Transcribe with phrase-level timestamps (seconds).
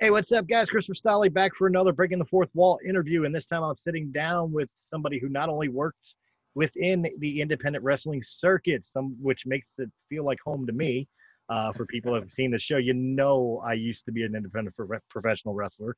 [0.00, 0.70] Hey, what's up, guys?
[0.70, 3.24] Christopher Stolle back for another Breaking the Fourth Wall interview.
[3.24, 6.14] And this time I'm sitting down with somebody who not only works
[6.54, 11.08] within the independent wrestling circuit, some which makes it feel like home to me.
[11.50, 14.34] Uh, for people who have seen the show, you know I used to be an
[14.36, 15.96] independent pro- professional wrestler.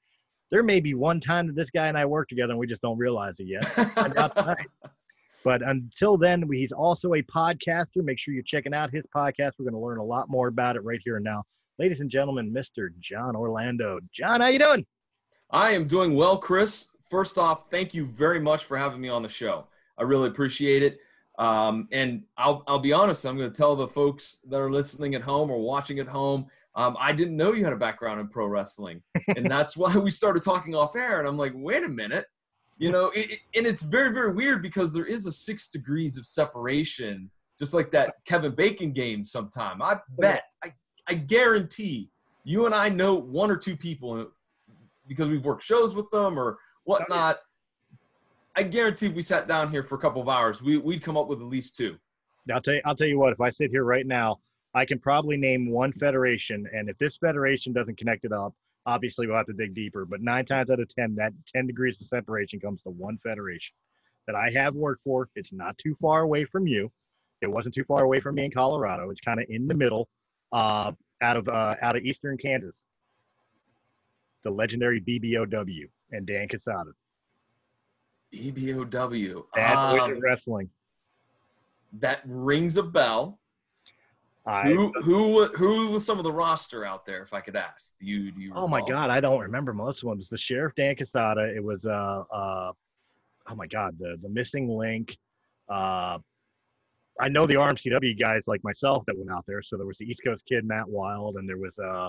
[0.53, 2.83] There may be one time that this guy and I work together and we just
[2.83, 3.97] don't realize it yet.
[3.97, 4.67] And not tonight.
[5.45, 8.05] But until then, he's also a podcaster.
[8.05, 9.53] Make sure you're checking out his podcast.
[9.59, 11.45] We're going to learn a lot more about it right here and now.
[11.78, 12.89] Ladies and gentlemen, Mr.
[13.01, 14.01] John Orlando.
[14.12, 14.84] John, how you doing?
[15.51, 16.89] I am doing well, Chris.
[17.11, 19.67] First off, thank you very much for having me on the show.
[20.01, 20.98] I really appreciate it.
[21.39, 25.15] Um, and I'll, I'll be honest, I'm going to tell the folks that are listening
[25.15, 28.28] at home or watching at home, um, I didn't know you had a background in
[28.28, 29.03] pro wrestling.
[29.37, 31.19] and that's why we started talking off air.
[31.19, 32.27] And I'm like, wait a minute.
[32.78, 36.17] You know, it, it, and it's very, very weird because there is a six degrees
[36.17, 39.83] of separation, just like that Kevin Bacon game sometime.
[39.83, 40.72] I bet, I,
[41.06, 42.10] I guarantee
[42.44, 44.31] you and I know one or two people
[45.06, 47.39] because we've worked shows with them or whatnot.
[48.56, 51.16] I guarantee if we sat down here for a couple of hours, we, we'd come
[51.16, 51.97] up with at least two.
[52.53, 52.83] I'll tell you.
[52.84, 53.33] I'll tell you what.
[53.33, 54.41] If I sit here right now,
[54.75, 58.55] I can probably name one federation, and if this federation doesn't connect it up,
[58.87, 60.05] obviously we'll have to dig deeper.
[60.05, 63.75] But nine times out of ten, that ten degrees of separation comes to one federation
[64.27, 65.28] that I have worked for.
[65.37, 66.91] It's not too far away from you.
[67.41, 69.10] It wasn't too far away from me in Colorado.
[69.10, 70.09] It's kind of in the middle,
[70.53, 72.84] uh, out of uh, out of eastern Kansas.
[74.44, 76.93] The legendary BBOW and Dan Casada.
[78.32, 79.44] BBOW.
[79.54, 80.70] Bad Boys Um, of Wrestling.
[81.94, 83.38] that rings a bell.
[84.46, 87.22] I, Who who who was some of the roster out there?
[87.22, 88.52] If I could ask, do you do you?
[88.54, 88.80] Oh my?
[88.88, 90.14] God, I don't remember most of them.
[90.14, 91.54] It was the Sheriff Dan Casada.
[91.54, 92.72] It was uh uh
[93.50, 95.16] oh my God, the the missing link.
[95.68, 96.18] Uh
[97.20, 99.62] I know the RMCW guys like myself that went out there.
[99.62, 102.08] So there was the East Coast Kid Matt Wild, and there was uh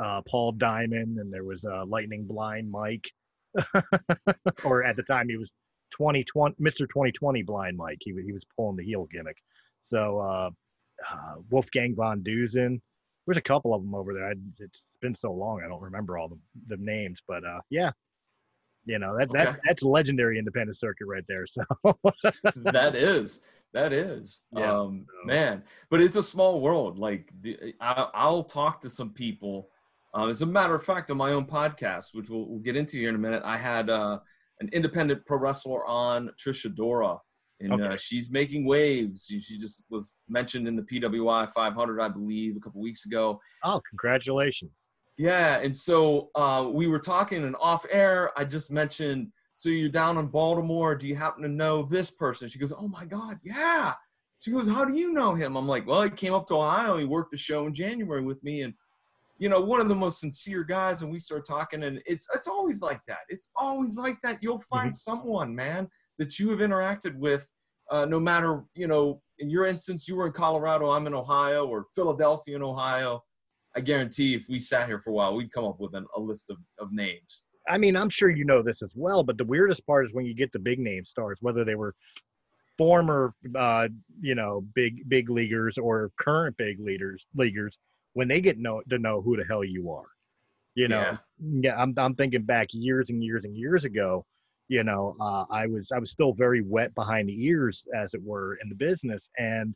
[0.00, 3.10] uh Paul Diamond, and there was uh Lightning Blind Mike.
[4.64, 5.52] or at the time he was
[5.92, 6.80] 2020 Mr.
[6.80, 7.98] 2020 Blind Mike.
[8.00, 9.36] He was he was pulling the heel gimmick.
[9.82, 10.50] So uh,
[11.10, 12.80] uh Wolfgang von Dusen.
[13.26, 14.28] There's a couple of them over there.
[14.28, 17.90] I, it's been so long, I don't remember all the, the names, but uh, yeah,
[18.84, 21.44] you know that that that's legendary independent circuit right there.
[21.46, 21.64] So
[22.54, 23.40] that is
[23.72, 24.72] that is Yeah.
[24.72, 29.70] um man but it's a small world like the, I, i'll talk to some people
[30.16, 32.96] uh, as a matter of fact on my own podcast which we'll, we'll get into
[32.96, 34.18] here in a minute i had uh,
[34.60, 37.16] an independent pro wrestler on trisha dora
[37.60, 42.08] and uh, she's making waves she, she just was mentioned in the pwi 500 i
[42.08, 44.72] believe a couple weeks ago oh, congratulations!
[45.18, 48.38] yeah, and so uh, we were talking and off air.
[48.38, 50.94] I just mentioned, so you're down in Baltimore.
[50.94, 52.48] Do you happen to know this person?
[52.48, 53.94] She goes, Oh my God, yeah.
[54.40, 55.56] She goes, How do you know him?
[55.56, 56.98] I'm like, Well, he came up to Ohio.
[56.98, 58.74] He worked a show in January with me, and
[59.38, 61.02] you know, one of the most sincere guys.
[61.02, 63.20] And we start talking, and it's it's always like that.
[63.28, 64.38] It's always like that.
[64.40, 65.88] You'll find someone, man,
[66.18, 67.48] that you have interacted with,
[67.90, 69.20] uh, no matter you know.
[69.38, 70.90] In your instance, you were in Colorado.
[70.90, 73.22] I'm in Ohio, or Philadelphia in Ohio.
[73.76, 76.20] I guarantee if we sat here for a while, we'd come up with an, a
[76.20, 77.42] list of, of names.
[77.68, 80.24] I mean, I'm sure you know this as well, but the weirdest part is when
[80.24, 81.94] you get the big name stars, whether they were
[82.78, 83.88] former, uh,
[84.20, 87.78] you know, big big leaguers or current big leaders leaguers,
[88.16, 90.06] when they get know to know who the hell you are.
[90.74, 94.24] You know, yeah, I'm I'm thinking back years and years and years ago.
[94.68, 98.22] You know, uh, I was I was still very wet behind the ears, as it
[98.22, 99.74] were, in the business, and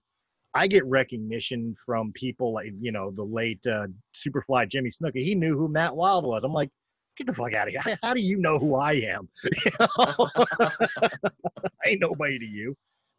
[0.54, 5.22] I get recognition from people like you know the late uh, Superfly Jimmy Snuka.
[5.22, 6.40] He knew who Matt Wild was.
[6.42, 6.70] I'm like,
[7.18, 7.82] get the fuck out of here.
[7.84, 9.28] How, how do you know who I am?
[9.64, 10.28] You know?
[11.84, 12.74] I ain't nobody to you.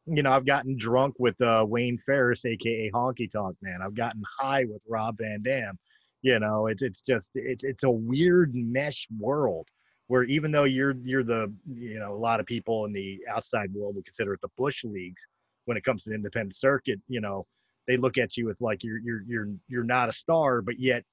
[0.07, 3.81] You know, I've gotten drunk with uh, Wayne Farris, aka Honky Tonk Man.
[3.83, 5.77] I've gotten high with Rob Van Dam.
[6.21, 9.68] You know, it's it's just it, it's a weird mesh world
[10.07, 13.74] where even though you're you're the you know a lot of people in the outside
[13.74, 15.25] world would consider it the bush leagues
[15.65, 17.00] when it comes to the independent circuit.
[17.07, 17.45] You know,
[17.88, 21.04] they look at you as like you're you're you're you're not a star, but yet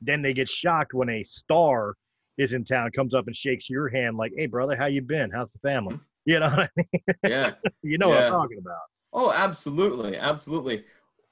[0.00, 1.94] then they get shocked when a star
[2.38, 5.30] is in town, comes up and shakes your hand like, "Hey, brother, how you been?
[5.30, 5.98] How's the family?"
[6.28, 7.16] You know what I mean?
[7.24, 7.52] Yeah.
[7.82, 8.82] you know what I'm talking about.
[9.14, 10.84] Oh, absolutely, absolutely.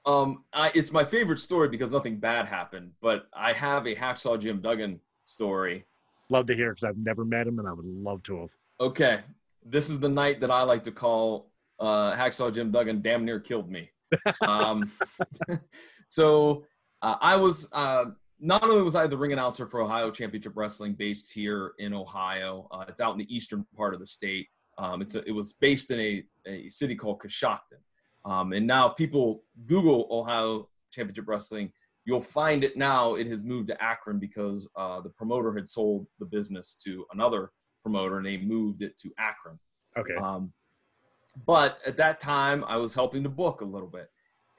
[0.06, 4.40] Um, I, it's my favorite story because nothing bad happened, but I have a hacksaw
[4.40, 5.84] Jim Duggan story.
[6.31, 8.48] Love to hear because I've never met him and I would love to have.
[8.81, 9.20] Okay,
[9.66, 13.38] this is the night that I like to call uh, hacksaw Jim Duggan damn near
[13.38, 13.90] killed me.
[14.40, 14.90] Um,
[16.06, 16.64] so
[17.02, 18.06] uh, I was uh,
[18.40, 22.66] not only was I the ring announcer for Ohio Championship Wrestling, based here in Ohio.
[22.70, 24.48] Uh, it's out in the eastern part of the state.
[24.78, 27.81] Um, it's a, it was based in a, a city called Coshocton.
[28.25, 31.73] Um, and now, if people Google Ohio Championship Wrestling,
[32.05, 33.14] you'll find it now.
[33.14, 37.50] It has moved to Akron because uh, the promoter had sold the business to another
[37.82, 39.58] promoter, and they moved it to Akron.
[39.96, 40.14] Okay.
[40.14, 40.52] Um,
[41.46, 44.08] but at that time, I was helping to book a little bit.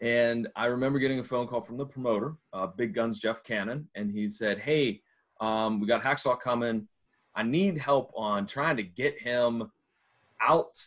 [0.02, 3.90] And I remember getting a phone call from the promoter, uh, Big Guns Jeff Cannon,
[3.96, 5.02] and he said, Hey,
[5.42, 6.88] um, we got Hacksaw coming.
[7.36, 9.72] I need help on trying to get him
[10.42, 10.86] out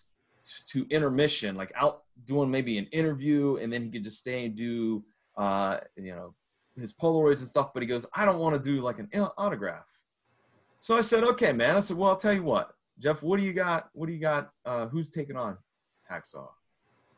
[0.69, 4.56] to intermission, like out doing maybe an interview, and then he could just stay and
[4.56, 5.05] do,
[5.37, 6.35] uh, you know,
[6.76, 7.73] his Polaroids and stuff.
[7.75, 9.88] But he goes, I don't want to do like an autograph.
[10.79, 11.76] So I said, okay, man.
[11.76, 13.91] I said, well, I'll tell you what, Jeff, what do you got?
[13.93, 14.50] What do you got?
[14.64, 15.58] Uh, who's taking on
[16.11, 16.49] Hacksaw?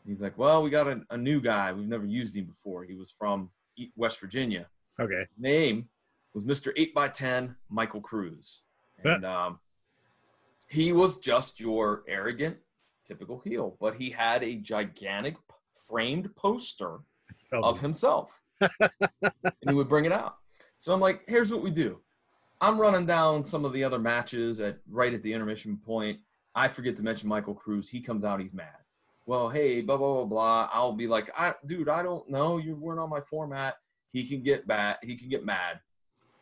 [0.07, 1.73] He's like, well, we got a, a new guy.
[1.73, 2.85] We've never used him before.
[2.85, 3.51] He was from
[3.97, 4.67] West Virginia.
[4.99, 5.27] Okay.
[5.39, 5.89] Name
[6.35, 6.77] was Mr.
[6.77, 8.63] 8x10 Michael Cruz.
[9.05, 9.59] And um,
[10.73, 12.57] he was just your arrogant,
[13.05, 15.37] typical heel, but he had a gigantic
[15.87, 17.01] framed poster
[17.53, 18.41] of himself.
[18.61, 20.37] and he would bring it out.
[20.79, 22.01] So I'm like, here's what we do.
[22.59, 26.21] I'm running down some of the other matches at right at the intermission point.
[26.55, 27.91] I forget to mention Michael Cruz.
[27.91, 28.69] He comes out, he's mad.
[29.27, 30.71] Well, hey, blah blah blah blah.
[30.73, 32.57] I'll be like, I, dude, I don't know.
[32.57, 33.77] You weren't on my format.
[34.09, 34.97] He can get bad.
[35.03, 35.81] He can get mad.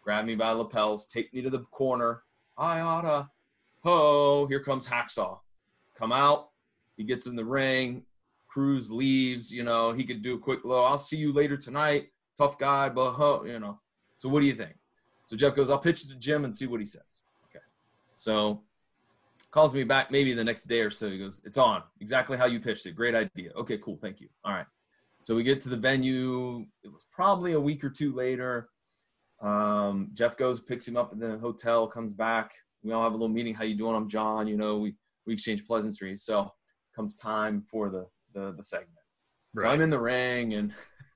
[0.05, 2.23] Grab me by the lapels, take me to the corner.
[2.57, 3.29] I oughta.
[3.85, 4.47] Ho!
[4.47, 5.39] Here comes Hacksaw.
[5.97, 6.51] Come out.
[6.97, 8.03] He gets in the ring.
[8.49, 9.53] Cruz leaves.
[9.53, 10.85] You know, he could do a quick low.
[10.85, 12.09] I'll see you later tonight.
[12.37, 13.81] Tough guy, but ho, you know.
[14.17, 14.75] So what do you think?
[15.27, 17.23] So Jeff goes, I'll pitch it to Jim and see what he says.
[17.51, 17.65] Okay.
[18.17, 18.63] So
[19.51, 21.11] calls me back maybe the next day or so.
[21.11, 21.83] He goes, It's on.
[22.01, 22.97] Exactly how you pitched it.
[22.97, 23.53] Great idea.
[23.57, 23.99] Okay, cool.
[24.01, 24.29] Thank you.
[24.45, 24.67] All right.
[25.23, 26.67] So we get to the venue.
[26.83, 28.69] It was probably a week or two later.
[29.41, 32.53] Um, Jeff goes, picks him up in the hotel, comes back.
[32.83, 33.55] We all have a little meeting.
[33.55, 33.95] How you doing?
[33.95, 34.47] I'm John.
[34.47, 34.95] You know, we,
[35.27, 36.25] we exchange pleasantries.
[36.25, 36.51] So
[36.95, 38.91] comes time for the, the, the segment.
[39.57, 40.73] So I'm in the ring and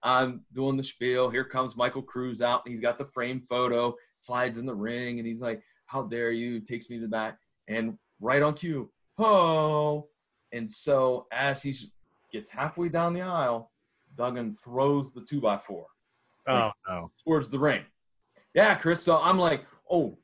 [0.03, 1.29] I'm doing the spiel.
[1.29, 2.67] Here comes Michael Cruz out.
[2.67, 6.59] He's got the frame photo, slides in the ring, and he's like, How dare you?
[6.59, 10.07] Takes me to the back and right on cue, ho.
[10.51, 11.73] And so as he
[12.31, 13.71] gets halfway down the aisle,
[14.15, 15.88] Duggan throws the two by four
[16.47, 17.12] Oh no.
[17.23, 17.81] towards the ring.
[18.53, 19.01] Yeah, Chris.
[19.01, 20.18] So I'm like, oh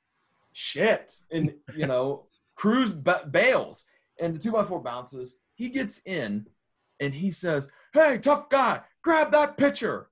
[0.53, 1.13] shit.
[1.31, 2.25] And, you know,
[2.55, 3.85] Cruz ba- bails
[4.19, 5.39] and the two by four bounces.
[5.55, 6.47] He gets in
[6.99, 10.09] and he says, hey, tough guy, grab that pitcher.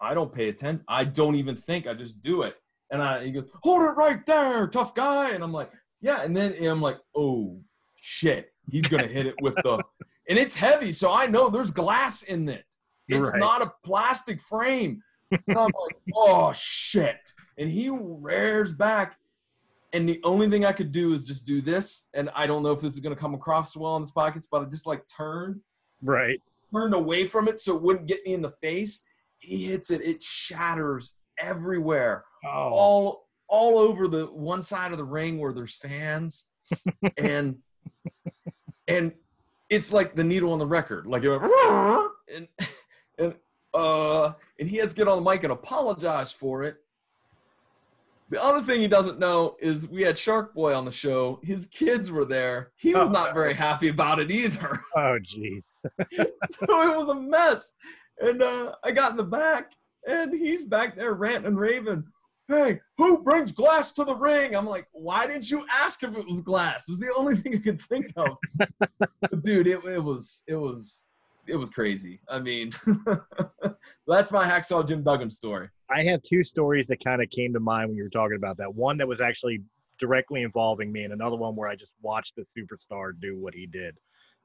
[0.00, 0.84] I don't pay attention.
[0.88, 1.86] I don't even think.
[1.86, 2.56] I just do it.
[2.90, 5.30] And I, he goes, hold it right there, tough guy.
[5.30, 6.22] And I'm like, yeah.
[6.22, 7.60] And then I'm like, oh
[7.96, 8.52] shit.
[8.70, 9.82] He's going to hit it with the,
[10.28, 10.92] and it's heavy.
[10.92, 12.64] So I know there's glass in it.
[13.08, 13.38] It's Right.
[13.40, 15.02] not a plastic frame.
[15.46, 17.32] And I'm like, oh shit.
[17.58, 19.16] And he rears back.
[19.92, 22.08] And the only thing I could do is just do this.
[22.14, 24.62] And I don't know if this is gonna come across well in this podcast, but
[24.62, 25.60] I just like turned,
[26.02, 26.40] Right.
[26.72, 29.06] turned away from it so it wouldn't get me in the face.
[29.38, 32.24] He hits it, it shatters everywhere.
[32.44, 32.48] Oh.
[32.48, 36.46] All all over the one side of the ring where there's fans.
[37.18, 37.58] and
[38.88, 39.12] and
[39.68, 41.06] it's like the needle on the record.
[41.06, 41.42] Like it went,
[42.34, 42.68] and and
[43.74, 46.76] uh and he has to get on the mic and apologize for it.
[48.30, 51.38] The other thing he doesn't know is we had Shark Boy on the show.
[51.42, 52.70] His kids were there.
[52.76, 54.80] He was Oh, not very happy about it either.
[54.96, 55.84] Oh jeez.
[56.50, 57.74] so it was a mess.
[58.20, 59.72] And uh, I got in the back,
[60.08, 62.04] and he's back there ranting and raving.
[62.48, 64.54] Hey, who brings glass to the ring?
[64.54, 66.88] I'm like, why didn't you ask if it was glass?
[66.88, 68.36] Is the only thing I could think of.
[68.98, 71.04] But dude, it, it was it was
[71.46, 72.20] it was crazy.
[72.28, 75.68] I mean, so that's my hacksaw Jim Duggan story.
[75.90, 78.56] I have two stories that kind of came to mind when you were talking about
[78.58, 78.74] that.
[78.74, 79.62] One that was actually
[79.98, 83.66] directly involving me, and another one where I just watched the superstar do what he
[83.66, 83.96] did.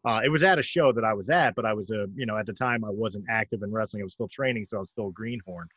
[0.05, 2.25] Uh, it was at a show that I was at, but I was a, you
[2.25, 4.01] know, at the time I wasn't active in wrestling.
[4.01, 5.67] I was still training, so I was still a greenhorn.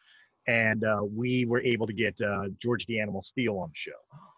[0.46, 3.90] And uh, we were able to get uh, George the Animal Steele on the show.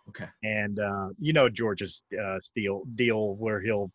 [0.08, 0.28] Okay.
[0.42, 3.90] And uh, you know George's uh, Steele deal where he'll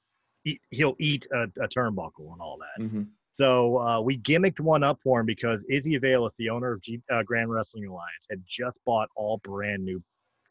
[0.48, 2.90] eat, he'll eat a, a turnbuckle and all that.
[2.90, 6.82] hmm So uh, we gimmicked one up for him because Izzy Avalis, the owner of
[6.82, 10.02] G, uh, Grand Wrestling Alliance, had just bought all brand new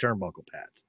[0.02, 0.84] turnbuckle pads.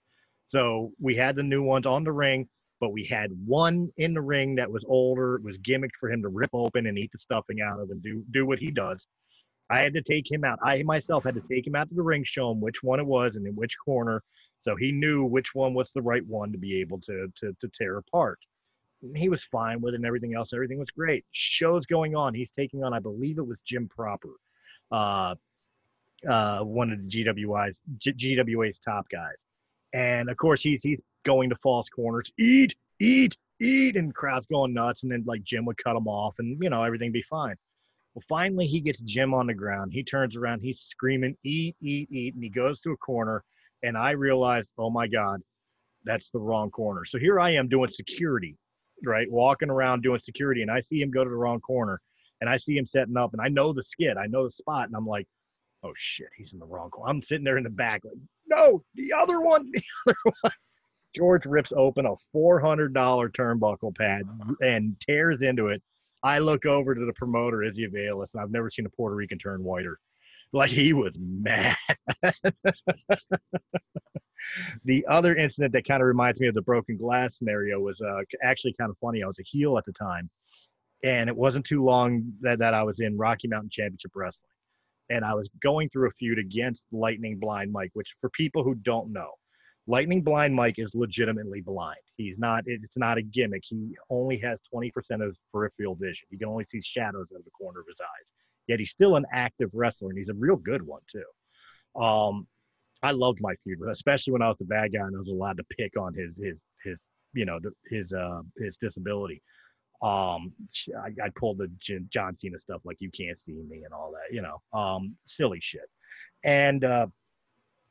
[0.48, 2.48] So we had the new ones on the ring,
[2.80, 5.36] but we had one in the ring that was older.
[5.36, 8.02] It was gimmicked for him to rip open and eat the stuffing out of and
[8.02, 9.06] do do what he does.
[9.70, 10.60] I had to take him out.
[10.64, 13.06] I myself had to take him out to the ring, show him which one it
[13.06, 14.24] was and in which corner,
[14.62, 17.68] so he knew which one was the right one to be able to to, to
[17.74, 18.40] tear apart.
[19.16, 20.54] He was fine with it and everything else.
[20.54, 21.26] Everything was great.
[21.32, 22.34] Show's going on.
[22.34, 24.32] He's taking on, I believe it was Jim Proper,
[24.92, 25.36] uh,
[26.28, 29.46] uh, one of the GWI's G- GWA's top guys.
[29.94, 32.32] And of course, he's he's going to false corners.
[32.40, 35.04] Eat, eat, eat, and crowd's going nuts.
[35.04, 37.56] And then like Jim would cut him off, and you know everything be fine.
[38.14, 39.94] Well, finally he gets Jim on the ground.
[39.94, 40.62] He turns around.
[40.62, 43.44] He's screaming, "Eat, eat, eat!" And he goes to a corner.
[43.84, 45.42] And I realized, oh my God,
[46.04, 47.06] that's the wrong corner.
[47.06, 48.56] So here I am doing security,
[49.04, 49.30] right?
[49.30, 52.02] Walking around doing security, and I see him go to the wrong corner,
[52.42, 54.88] and I see him setting up, and I know the skid, I know the spot,
[54.88, 55.28] and I'm like,
[55.84, 57.10] oh shit, he's in the wrong corner.
[57.10, 60.52] I'm sitting there in the back, like, no, the other one, the other one.
[61.16, 64.22] George rips open a $400 turnbuckle pad
[64.62, 65.82] and tears into it.
[66.24, 69.40] I look over to the promoter, Izzy Avalis, and I've never seen a Puerto Rican
[69.40, 70.00] turn whiter.
[70.54, 71.76] Like he was mad.
[74.86, 78.22] the other incident that kind of reminds me of the broken glass scenario was uh,
[78.44, 79.24] actually kind of funny.
[79.24, 80.30] I was a heel at the time,
[81.04, 84.52] and it wasn't too long that, that I was in Rocky Mountain Championship Wrestling.
[85.10, 88.76] And I was going through a feud against Lightning Blind Mike, which for people who
[88.76, 89.32] don't know,
[89.90, 92.00] Lightning Blind Mike is legitimately blind.
[92.18, 93.64] He's not, it's not a gimmick.
[93.66, 94.92] He only has 20%
[95.26, 96.28] of peripheral vision.
[96.30, 98.34] He can only see shadows out of the corner of his eyes.
[98.68, 102.02] Yet he's still an active wrestler, and he's a real good one, too.
[102.02, 102.48] Um,
[103.04, 105.58] I loved my feud, especially when I was the bad guy and I was allowed
[105.58, 106.98] to pick on his, his, his,
[107.34, 107.60] you know,
[107.90, 109.42] his, uh, his disability.
[110.02, 110.54] Um,
[111.00, 111.72] I, I pulled the
[112.10, 115.60] John Cena stuff like you can't see me and all that, you know, um, silly
[115.62, 115.90] shit.
[116.44, 117.08] And, uh,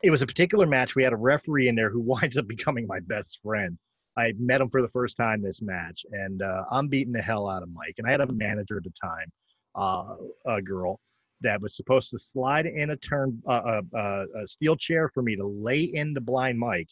[0.02, 0.94] it was a particular match.
[0.94, 3.78] We had a referee in there who winds up becoming my best friend.
[4.16, 7.48] I met him for the first time this match, and uh, I'm beating the hell
[7.48, 7.94] out of Mike.
[7.98, 9.30] And I had a manager at the time,
[9.76, 10.16] uh,
[10.46, 11.00] a girl
[11.42, 15.22] that was supposed to slide in a turn, uh, uh, uh, a steel chair for
[15.22, 16.88] me to lay in the blind Mike,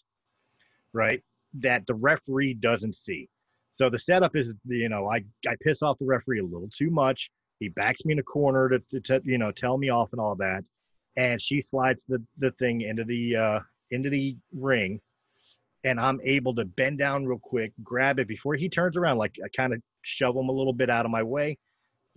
[0.92, 1.22] right?
[1.54, 3.28] That the referee doesn't see.
[3.72, 6.90] So the setup is, you know, I I piss off the referee a little too
[6.90, 7.30] much.
[7.58, 10.20] He backs me in a corner to, to, to you know tell me off and
[10.20, 10.64] all that
[11.16, 13.60] and she slides the, the thing into the uh,
[13.90, 15.00] into the ring
[15.84, 19.34] and i'm able to bend down real quick grab it before he turns around like
[19.44, 21.56] i kind of shove him a little bit out of my way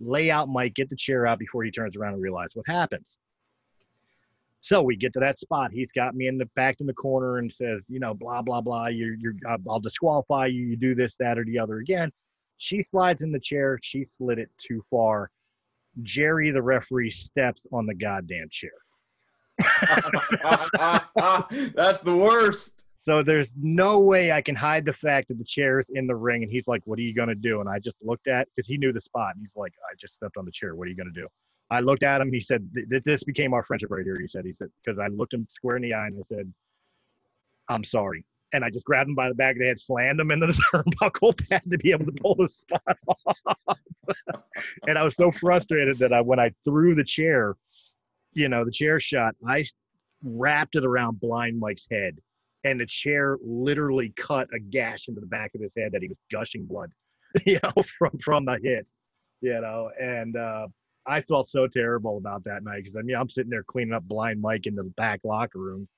[0.00, 3.18] lay out mike get the chair out before he turns around and realize what happens.
[4.60, 5.70] So we get to that spot.
[5.72, 8.60] He's got me in the back in the corner and says you know blah blah
[8.60, 8.88] blah.
[8.88, 9.34] You're you're
[9.68, 10.66] i'll disqualify you.
[10.66, 12.10] You do this that or the other again.
[12.58, 13.78] She slides in the chair.
[13.82, 15.30] She slid it too far.
[16.02, 18.70] Jerry the referee steps on the goddamn chair.
[21.74, 22.87] That's the worst.
[23.08, 26.14] So there's no way I can hide the fact that the chair is in the
[26.14, 26.42] ring.
[26.42, 27.60] And he's like, What are you going to do?
[27.60, 29.34] And I just looked at because he knew the spot.
[29.34, 30.74] And he's like, I just stepped on the chair.
[30.74, 31.26] What are you going to do?
[31.70, 32.30] I looked at him.
[32.30, 34.18] He said, th- th- This became our friendship right here.
[34.20, 36.52] He said, He said, because I looked him square in the eye and I said,
[37.70, 38.26] I'm sorry.
[38.52, 40.62] And I just grabbed him by the back of the head, slammed him into the
[40.74, 43.78] turnbuckle pad to be able to pull the spot off.
[44.86, 47.56] and I was so frustrated that I, when I threw the chair,
[48.34, 49.64] you know, the chair shot, I
[50.22, 52.18] wrapped it around Blind Mike's head
[52.64, 56.08] and the chair literally cut a gash into the back of his head that he
[56.08, 56.90] was gushing blood,
[57.46, 58.90] you know, from from the hit,
[59.40, 60.66] you know, and uh,
[61.06, 64.04] I felt so terrible about that night because I mean I'm sitting there cleaning up
[64.04, 65.88] Blind Mike in the back locker room,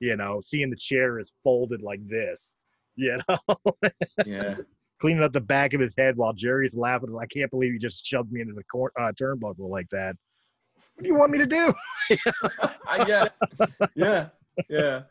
[0.00, 2.54] you know, seeing the chair is folded like this,
[2.96, 3.56] you know,
[4.26, 4.56] Yeah.
[5.00, 7.16] cleaning up the back of his head while Jerry's laughing.
[7.20, 10.16] I can't believe you just shoved me into the cor- uh, turnbuckle like that.
[10.94, 11.72] What do you want me to do?
[12.86, 13.34] I get.
[13.94, 14.28] Yeah.
[14.68, 15.02] Yeah.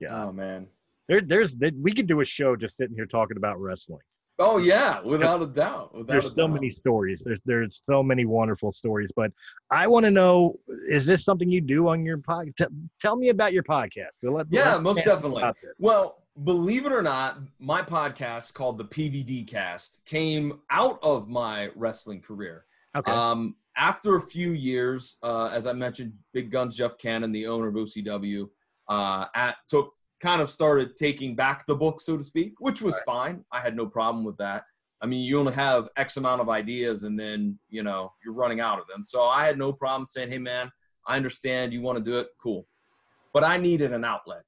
[0.00, 0.66] Yeah, Oh man.
[1.08, 4.00] there, there's there, we could do a show just sitting here talking about wrestling.
[4.40, 5.92] Oh yeah, without a doubt.
[5.92, 6.52] Without there's a so doubt.
[6.52, 7.22] many stories.
[7.26, 9.10] There's there's so many wonderful stories.
[9.16, 9.32] But
[9.72, 12.68] I want to know: is this something you do on your podcast?
[13.02, 14.18] tell me about your podcast.
[14.22, 15.42] Let- Yeah, let most definitely.
[15.80, 21.70] Well, believe it or not, my podcast called the PVD Cast came out of my
[21.74, 22.64] wrestling career.
[22.96, 23.10] Okay.
[23.10, 27.66] Um, after a few years, uh, as I mentioned, Big Guns Jeff Cannon, the owner
[27.68, 28.48] of OCW,
[28.88, 32.98] uh, at took kind of started taking back the book, so to speak, which was
[33.00, 33.44] fine.
[33.52, 34.64] I had no problem with that.
[35.00, 38.60] I mean, you only have X amount of ideas, and then you know you're running
[38.60, 39.04] out of them.
[39.04, 40.70] So I had no problem saying, "Hey, man,
[41.06, 42.28] I understand you want to do it.
[42.42, 42.66] Cool,"
[43.32, 44.42] but I needed an outlet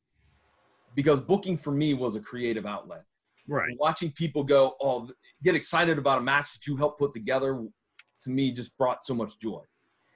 [0.94, 3.04] because booking for me was a creative outlet.
[3.48, 3.76] right.
[3.78, 5.08] Watching people go, oh,
[5.42, 7.64] get excited about a match that you helped put together,
[8.22, 9.62] to me just brought so much joy.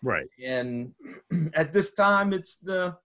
[0.03, 0.29] Right.
[0.45, 0.93] And
[1.55, 2.97] at this time, it's the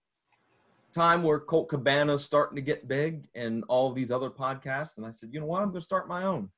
[0.92, 4.96] time where Colt Cabana's starting to get big and all these other podcasts.
[4.96, 5.62] And I said, you know what?
[5.62, 6.50] I'm going to start my own.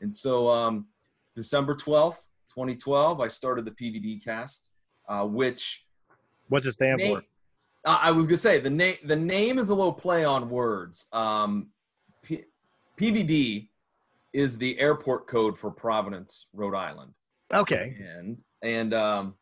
[0.00, 0.86] And so, um,
[1.34, 2.18] December 12th,
[2.50, 4.70] 2012, I started the PVD cast,
[5.08, 5.84] uh, which
[6.48, 7.22] What's it stand name, for?
[7.84, 8.96] I was gonna say the name.
[9.04, 11.06] The name is a little play on words.
[11.12, 11.68] Um,
[12.22, 12.44] P-
[12.98, 13.68] PVD
[14.32, 17.12] is the airport code for Providence, Rhode Island,
[17.54, 17.96] Okay.
[18.00, 19.34] and and um,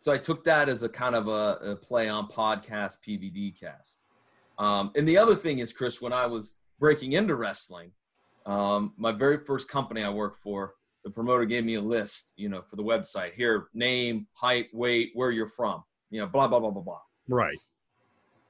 [0.00, 4.02] so I took that as a kind of a, a play on podcast PVD cast.
[4.58, 7.92] Um, and the other thing is, Chris, when I was breaking into wrestling,
[8.46, 10.72] um, my very first company I worked for,
[11.04, 13.34] the promoter gave me a list, you know, for the website.
[13.34, 17.00] Here, name, height, weight, where you're from, you know, blah blah blah blah blah.
[17.28, 17.58] Right.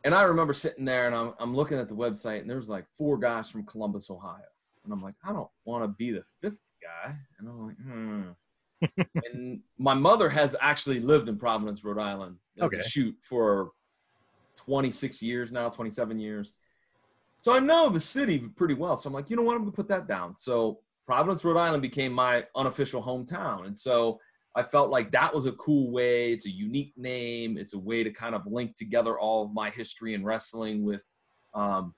[0.05, 2.87] And I remember sitting there and I'm, I'm looking at the website and there's like
[2.97, 4.39] four guys from Columbus, Ohio.
[4.85, 7.17] And I'm like, I don't want to be the fifth guy.
[7.39, 8.23] And I'm like, hmm.
[9.15, 12.77] And my mother has actually lived in Providence, Rhode Island Okay.
[12.79, 13.71] to shoot for
[14.57, 16.55] 26 years now, 27 years.
[17.39, 18.97] So I know the city pretty well.
[18.97, 19.55] So I'm like, you know what?
[19.55, 20.35] I'm going to put that down.
[20.35, 23.67] So Providence, Rhode Island became my unofficial hometown.
[23.67, 24.21] And so
[24.55, 26.33] I felt like that was a cool way.
[26.33, 27.57] It's a unique name.
[27.57, 31.05] It's a way to kind of link together all of my history in wrestling with,
[31.55, 31.95] um,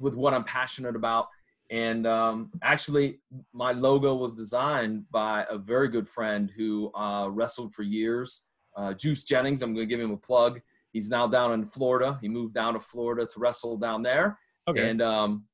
[0.00, 1.28] with what I'm passionate about.
[1.72, 3.20] And um, actually,
[3.54, 8.92] my logo was designed by a very good friend who uh, wrestled for years, uh,
[8.92, 9.62] Juice Jennings.
[9.62, 10.60] I'm going to give him a plug.
[10.92, 12.18] He's now down in Florida.
[12.20, 14.38] He moved down to Florida to wrestle down there.
[14.68, 14.90] Okay.
[14.90, 15.44] And um,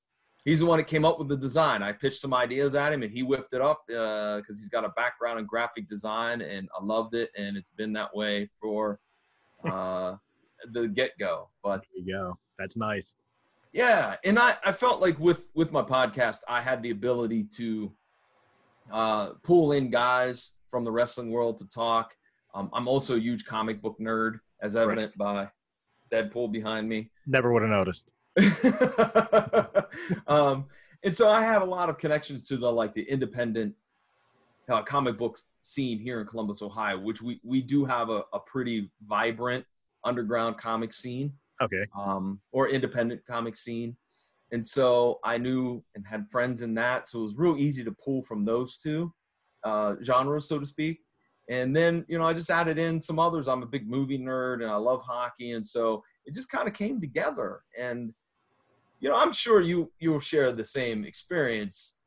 [0.44, 1.84] he's the one that came up with the design.
[1.84, 4.88] I pitched some ideas at him, and he whipped it up because he's got a
[4.96, 7.30] background in graphic design, and I loved it.
[7.38, 8.98] And it's been that way for
[9.70, 10.16] uh,
[10.72, 11.48] the get go.
[11.62, 12.38] But there you go.
[12.58, 13.14] That's nice.
[13.72, 17.92] Yeah, and I, I felt like with with my podcast, I had the ability to
[18.90, 22.16] uh, pull in guys from the wrestling world to talk.
[22.54, 25.48] Um, I'm also a huge comic book nerd, as evident by
[26.10, 27.10] Deadpool behind me.
[27.26, 28.10] Never would have noticed.
[30.26, 30.66] um,
[31.02, 33.74] and so I have a lot of connections to the like the independent
[34.68, 38.40] uh, comic book scene here in Columbus, Ohio, which we we do have a, a
[38.40, 39.64] pretty vibrant
[40.04, 41.84] underground comic scene Okay.
[41.98, 43.96] um, or independent comic scene.
[44.52, 47.08] And so I knew and had friends in that.
[47.08, 49.12] So it was real easy to pull from those two
[49.64, 51.00] uh, genres, so to speak.
[51.50, 53.48] And then, you know, I just added in some others.
[53.48, 55.52] I'm a big movie nerd and I love hockey.
[55.52, 57.60] And so it just kind of came together.
[57.78, 58.14] And,
[59.00, 61.98] you know, I'm sure you, you'll share the same experience.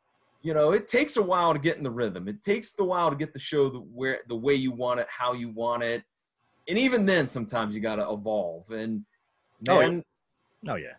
[0.41, 2.27] You know, it takes a while to get in the rhythm.
[2.27, 5.07] It takes the while to get the show the, where, the way you want it,
[5.09, 6.03] how you want it.
[6.67, 8.71] And even then, sometimes you got to evolve.
[8.71, 9.05] And.
[9.61, 10.03] Man,
[10.67, 10.93] Oh yeah.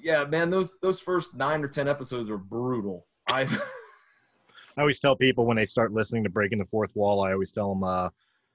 [0.00, 3.06] yeah, man, those those first nine or ten episodes are brutal.
[3.28, 3.42] I
[4.76, 7.52] I always tell people when they start listening to Breaking the Fourth Wall, I always
[7.52, 8.08] tell them, uh,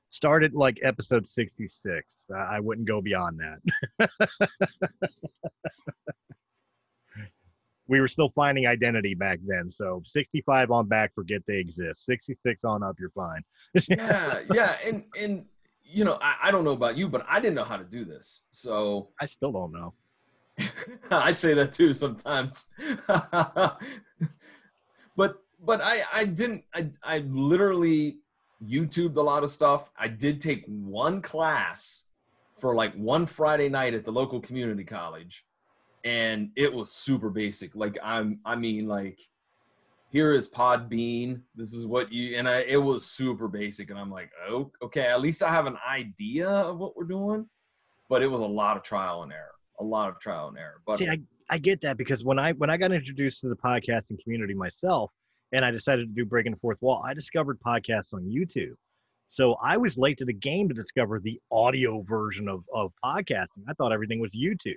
[0.09, 2.07] start at like episode 66.
[2.33, 4.09] Uh, I wouldn't go beyond that.
[7.87, 9.69] we were still finding identity back then.
[9.69, 12.05] So 65 on back, forget they exist.
[12.05, 13.41] 66 on up, you're fine.
[13.87, 15.45] yeah, yeah, and and
[15.89, 18.05] you know, I, I don't know about you, but I didn't know how to do
[18.05, 18.45] this.
[18.51, 19.93] So I still don't know.
[21.11, 22.69] I say that too sometimes.
[23.07, 23.81] but
[25.15, 28.19] but I I didn't I I literally
[28.65, 29.91] YouTubed a lot of stuff.
[29.97, 32.05] I did take one class
[32.59, 35.45] for like one Friday night at the local community college
[36.03, 37.75] and it was super basic.
[37.75, 39.19] Like I'm I mean like
[40.09, 41.41] here is Podbean.
[41.55, 45.07] This is what you and I it was super basic and I'm like, "Oh, okay,
[45.07, 47.47] at least I have an idea of what we're doing."
[48.09, 49.51] But it was a lot of trial and error.
[49.79, 50.81] A lot of trial and error.
[50.85, 53.55] But See, I, I get that because when I when I got introduced to the
[53.55, 55.11] podcasting community myself,
[55.51, 58.73] and I decided to do Breaking the Fourth Wall, I discovered podcasts on YouTube.
[59.29, 63.63] So I was late to the game to discover the audio version of, of podcasting.
[63.67, 64.75] I thought everything was YouTube.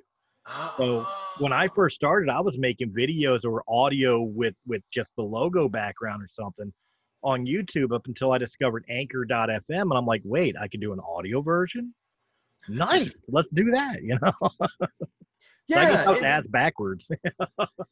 [0.77, 1.35] So ah.
[1.39, 5.69] when I first started, I was making videos or audio with with just the logo
[5.69, 6.73] background or something
[7.23, 11.01] on YouTube up until I discovered Anchor.fm, and I'm like, wait, I can do an
[11.01, 11.95] audio version.
[12.69, 14.03] Nice, let's do that.
[14.03, 14.51] You know.
[15.69, 17.11] Yeah, I and- ass backwards.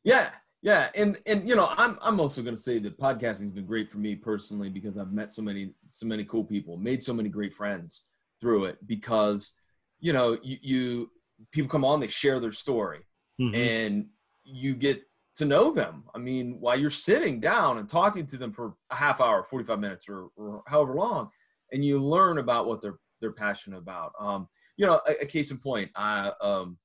[0.05, 0.31] Yeah,
[0.63, 3.91] yeah, and and you know, I'm I'm also going to say that podcasting's been great
[3.91, 7.29] for me personally because I've met so many so many cool people, made so many
[7.29, 8.05] great friends
[8.41, 8.79] through it.
[8.87, 9.57] Because
[10.01, 11.11] you know, you, you
[11.53, 13.01] people come on, they share their story,
[13.41, 13.57] Mhm.
[13.57, 14.09] and
[14.45, 15.03] you get
[15.37, 16.05] to know them.
[16.15, 19.79] I mean, while you're sitting down and talking to them for a half hour, 45
[19.79, 21.31] minutes, or, or however long,
[21.73, 24.13] and you learn about what they're they're passionate about.
[24.21, 26.79] Um, you know, a, a case in point, I um,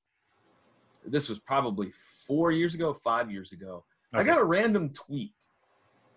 [1.05, 1.91] this was probably
[2.25, 3.85] four years ago, five years ago.
[4.15, 5.33] I got a random tweet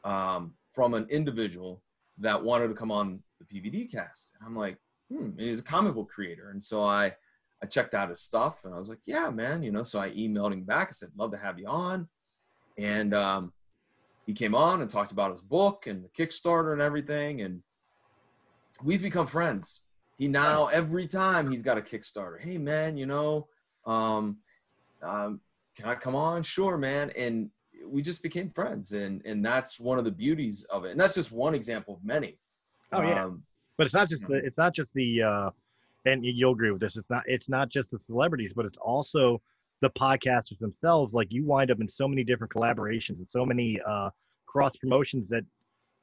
[0.05, 1.83] um, from an individual
[2.19, 4.37] that wanted to come on the PVD cast.
[4.39, 4.79] And I'm like,
[5.11, 6.51] hmm, he's a comic book creator.
[6.51, 7.15] And so I,
[7.63, 10.11] I checked out his stuff and I was like, yeah, man, you know, so I
[10.11, 10.89] emailed him back.
[10.89, 12.09] I said, love to have you on.
[12.77, 13.53] And um,
[14.27, 17.41] he came on and talked about his book and the Kickstarter and everything.
[17.41, 17.63] And
[18.83, 19.81] we've become friends.
[20.19, 23.49] He now, every time he's got a Kickstarter, hey, man, you know,
[23.87, 24.39] um,
[25.03, 25.41] um,
[25.77, 26.43] can I come on?
[26.43, 27.11] Sure, man.
[27.17, 27.51] And
[27.87, 28.93] we just became friends.
[28.93, 30.91] And, and that's one of the beauties of it.
[30.91, 32.39] And that's just one example of many.
[32.93, 33.25] Oh yeah.
[33.25, 33.43] Um,
[33.77, 35.51] But it's not just the it's not just the uh
[36.07, 36.97] and you'll agree with this.
[36.97, 39.41] It's not it's not just the celebrities, but it's also
[39.83, 41.13] the podcasters themselves.
[41.15, 44.11] Like you wind up in so many different collaborations and so many uh
[44.47, 45.45] cross promotions that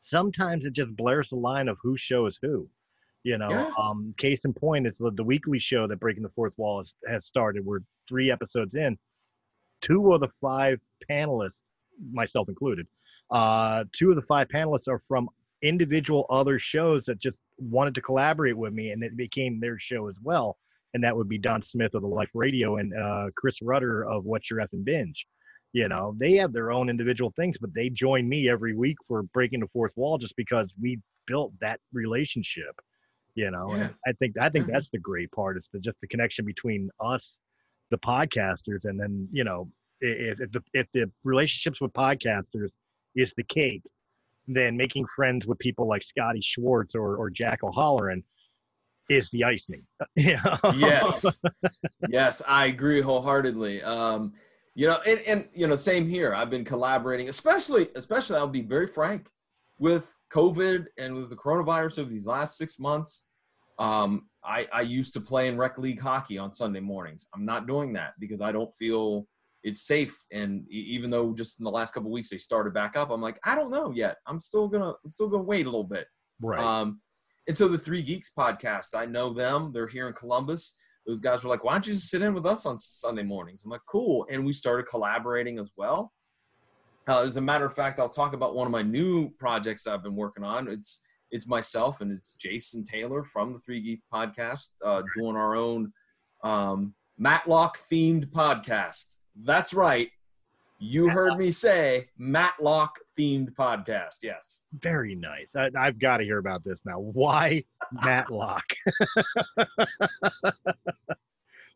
[0.02, 2.68] sometimes it just blurs the line of who shows who.
[3.24, 3.72] You know, Yeah.
[3.78, 6.94] um case in point, it's the, the weekly show that Breaking the Fourth Wall has,
[7.08, 7.66] has started.
[7.66, 8.98] We're three episodes in.
[9.82, 11.62] Two of the five panelists,
[12.12, 12.86] myself included,
[13.32, 15.30] uh, two of the five panelists are from
[15.64, 20.08] individual other shows that just wanted to collaborate with me and it became their show
[20.10, 20.58] as well
[20.94, 24.26] and that would be don smith of the life radio and uh, chris rudder of
[24.26, 25.26] what's your F and binge
[25.72, 29.24] you know they have their own individual things but they join me every week for
[29.34, 32.76] breaking the fourth wall just because we built that relationship
[33.36, 33.82] you know Yeah.
[33.84, 34.74] and i think i think Mhm.
[34.74, 37.34] that's the great part is the just the connection between us
[37.90, 39.70] the podcasters and then you know
[40.02, 42.72] if, if the if the relationships with podcasters
[43.16, 43.84] is the cake
[44.48, 48.24] then making friends with people like Scotty Schwartz or, or Jack O'Halloran
[49.10, 49.86] is the icing.
[50.16, 50.58] yeah.
[50.76, 51.42] yes
[52.10, 54.34] yes i agree wholeheartedly um
[54.76, 58.62] you know and, and you know same here i've been collaborating especially especially i'll be
[58.62, 59.28] very frank
[59.78, 63.28] with covid and with the coronavirus over these last six months
[63.80, 67.68] um i i used to play in rec league hockey on sunday mornings i'm not
[67.68, 69.28] doing that because i don't feel
[69.64, 73.10] it's safe and even though just in the last couple weeks they started back up
[73.10, 75.84] i'm like i don't know yet i'm still gonna i'm still gonna wait a little
[75.84, 76.08] bit
[76.42, 76.60] Right.
[76.60, 77.00] um,
[77.48, 79.72] and so the Three Geeks podcast, I know them.
[79.74, 80.78] They're here in Columbus.
[81.06, 83.64] Those guys were like, "Why don't you just sit in with us on Sunday mornings?"
[83.64, 86.14] I'm like, "Cool." And we started collaborating as well.
[87.08, 90.04] Uh, as a matter of fact, I'll talk about one of my new projects I've
[90.04, 90.70] been working on.
[90.70, 95.56] It's it's myself and it's Jason Taylor from the Three Geek podcast uh, doing our
[95.56, 95.92] own
[96.46, 99.18] um, Matlock themed podcast.
[99.36, 100.10] That's right.
[100.80, 104.18] You heard me say Matlock themed podcast.
[104.22, 104.66] Yes.
[104.82, 105.56] Very nice.
[105.56, 107.00] I, I've got to hear about this now.
[107.00, 107.64] Why
[108.04, 108.64] Matlock?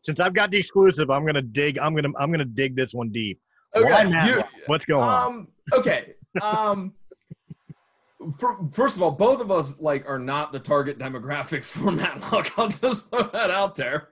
[0.02, 1.78] Since I've got the exclusive, I'm gonna dig.
[1.78, 3.40] I'm gonna I'm gonna dig this one deep.
[3.72, 4.26] Why Okay.
[4.28, 4.42] you-?
[4.66, 5.26] What's going on?
[5.26, 5.48] Um.
[5.72, 6.14] Okay.
[6.40, 6.94] Um.
[8.38, 12.56] For, first of all, both of us like are not the target demographic for Matlock.
[12.58, 14.08] I'll just throw that out there.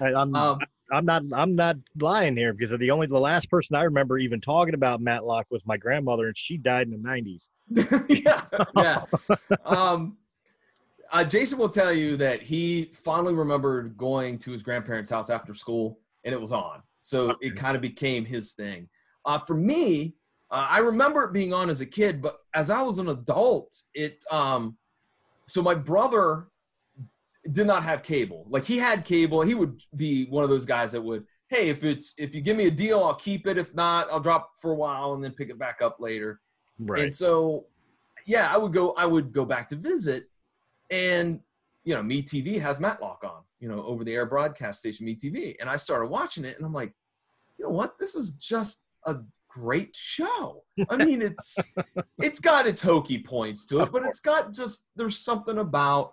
[0.00, 0.58] I, I'm Um,
[0.90, 4.40] I'm not I'm not lying here because the only the last person I remember even
[4.40, 7.48] talking about Matlock was my grandmother, and she died in the '90s.
[8.08, 8.42] yeah,
[8.76, 9.36] yeah.
[9.64, 10.16] Um,
[11.10, 15.54] uh, Jason will tell you that he fondly remembered going to his grandparents' house after
[15.54, 16.82] school, and it was on.
[17.02, 18.88] So it kind of became his thing.
[19.24, 20.14] Uh, for me,
[20.50, 23.74] uh, I remember it being on as a kid, but as I was an adult,
[23.94, 24.24] it.
[24.30, 24.76] Um,
[25.46, 26.48] so my brother
[27.50, 28.46] did not have cable.
[28.48, 29.42] Like he had cable.
[29.42, 32.56] He would be one of those guys that would, hey, if it's if you give
[32.56, 33.58] me a deal, I'll keep it.
[33.58, 36.40] If not, I'll drop for a while and then pick it back up later.
[36.78, 37.04] Right.
[37.04, 37.66] And so,
[38.26, 38.92] yeah, I would go.
[38.92, 40.28] I would go back to visit,
[40.90, 41.40] and
[41.84, 43.42] you know, Me TV has Matlock on.
[43.60, 46.64] You know, over the air broadcast station Me TV, and I started watching it, and
[46.66, 46.92] I'm like,
[47.58, 47.98] you know what?
[47.98, 49.16] This is just a
[49.48, 50.62] great show.
[50.90, 51.74] I mean, it's
[52.18, 56.12] it's got its hokey points to it, but it's got just there's something about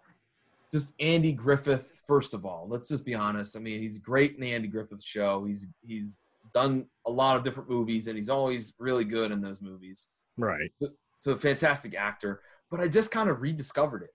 [0.77, 1.87] just Andy Griffith.
[2.07, 3.55] First of all, let's just be honest.
[3.55, 5.45] I mean, he's great in the Andy Griffith show.
[5.45, 6.19] He's he's
[6.53, 10.07] done a lot of different movies, and he's always really good in those movies
[10.37, 10.71] right.
[11.19, 14.13] so a fantastic actor but i just kind of rediscovered it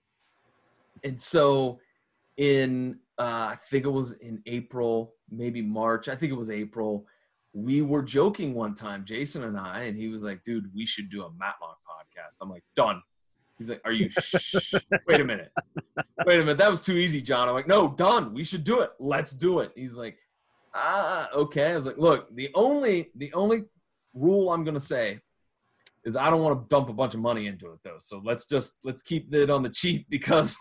[1.07, 1.79] and so
[2.37, 7.05] in uh, i think it was in april maybe march i think it was april
[7.53, 11.09] we were joking one time jason and i and he was like dude we should
[11.09, 13.01] do a matlock podcast i'm like done
[13.61, 14.73] he's like are you shh,
[15.07, 15.51] wait a minute
[16.25, 18.81] wait a minute that was too easy john i'm like no done we should do
[18.81, 20.17] it let's do it he's like
[20.73, 21.73] ah, okay.
[21.73, 23.63] I was like, look, the only the only
[24.13, 25.19] rule I'm gonna say
[26.05, 27.97] is I don't want to dump a bunch of money into it though.
[27.99, 30.55] So let's just let's keep it on the cheap because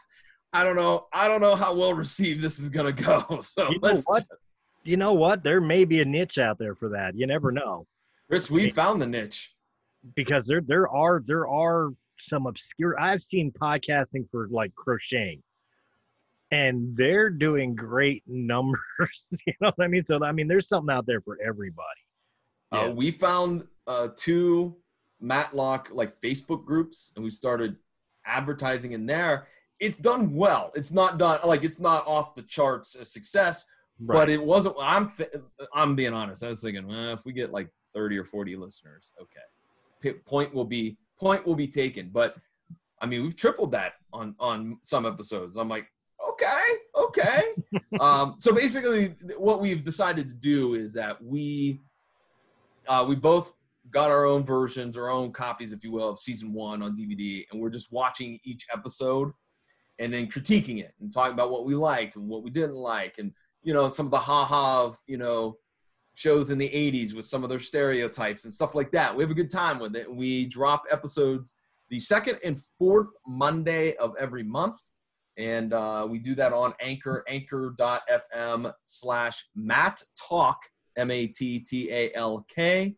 [0.52, 3.24] I don't know I don't know how well received this is gonna go.
[3.42, 4.22] So You know let's what?
[4.22, 5.44] just- You know what?
[5.44, 7.14] There may be a niche out there for that.
[7.16, 7.86] You never know.
[8.28, 9.54] Chris, we found the niche.
[10.16, 15.42] because there there are there are some obscure I've seen podcasting for like crocheting
[16.52, 18.78] and they're doing great numbers
[19.46, 22.00] you know what I mean so I mean there's something out there for everybody
[22.72, 24.76] Uh, we found uh, two
[25.20, 27.76] Matlock like Facebook groups, and we started
[28.26, 29.48] advertising in there.
[29.78, 30.72] It's done well.
[30.74, 33.66] It's not done like it's not off the charts a success,
[33.98, 34.76] but it wasn't.
[34.80, 35.30] I'm th-
[35.74, 36.44] I'm being honest.
[36.44, 39.40] I was thinking, well, if we get like 30 or 40 listeners, okay,
[40.00, 42.10] P- point will be point will be taken.
[42.12, 42.34] But
[43.00, 45.56] I mean, we've tripled that on on some episodes.
[45.56, 45.86] I'm like,
[46.30, 46.62] okay,
[46.96, 47.42] okay.
[48.00, 51.80] um, so basically, what we've decided to do is that we
[52.88, 53.54] uh, we both
[53.90, 57.44] got our own versions, our own copies, if you will, of season one on DVD,
[57.50, 59.32] and we're just watching each episode
[59.98, 63.16] and then critiquing it and talking about what we liked and what we didn't like,
[63.18, 65.56] and you know some of the ha-ha of you know
[66.20, 69.16] shows in the 80s with some of their stereotypes and stuff like that.
[69.16, 70.14] We have a good time with it.
[70.14, 71.56] We drop episodes
[71.88, 74.76] the second and fourth Monday of every month.
[75.38, 80.58] And uh, we do that on Anchor, anchor.fm slash Matt Talk,
[80.98, 82.96] M A T T A L K.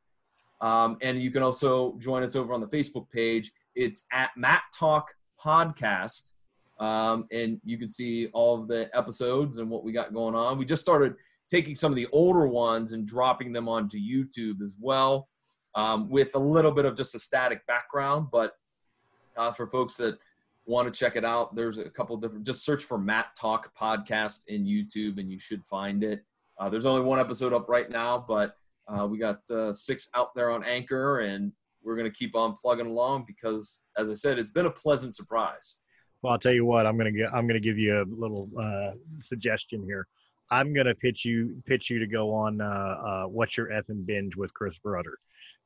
[0.61, 3.53] Um, and you can also join us over on the Facebook page.
[3.77, 6.33] It's at Matt Talk Podcast.
[6.81, 10.59] Um, and you can see all of the episodes and what we got going on.
[10.59, 11.15] We just started
[11.51, 15.29] taking some of the older ones and dropping them onto YouTube as well,
[15.75, 18.29] um, with a little bit of just a static background.
[18.33, 18.53] But
[19.37, 20.19] uh, for folks that
[20.67, 22.47] want to check it out, there's a couple different.
[22.47, 26.25] Just search for Matt Talk Podcast in YouTube, and you should find it.
[26.59, 28.55] Uh, there's only one episode up right now, but
[28.89, 31.53] uh, we got uh, six out there on Anchor, and
[31.83, 35.79] we're gonna keep on plugging along because, as I said, it's been a pleasant surprise.
[36.23, 38.93] well I'll tell you what I'm gonna get I'm gonna give you a little uh,
[39.19, 40.07] suggestion here
[40.53, 44.37] I'm gonna pitch you pitch you to go on uh, uh, what's your effing binge
[44.37, 45.15] with Chris Brudder.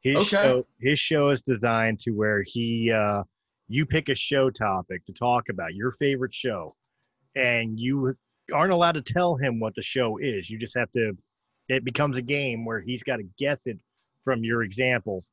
[0.03, 0.29] His Okay.
[0.29, 3.25] show his show is designed to where he uh,
[3.69, 6.77] you pick a show topic to talk about your favorite show
[7.35, 8.17] and you
[8.55, 10.49] aren't allowed to tell him what the show is.
[10.49, 11.13] You just have to
[11.69, 13.79] it becomes a game where he's got to guess it
[14.23, 15.33] from your examples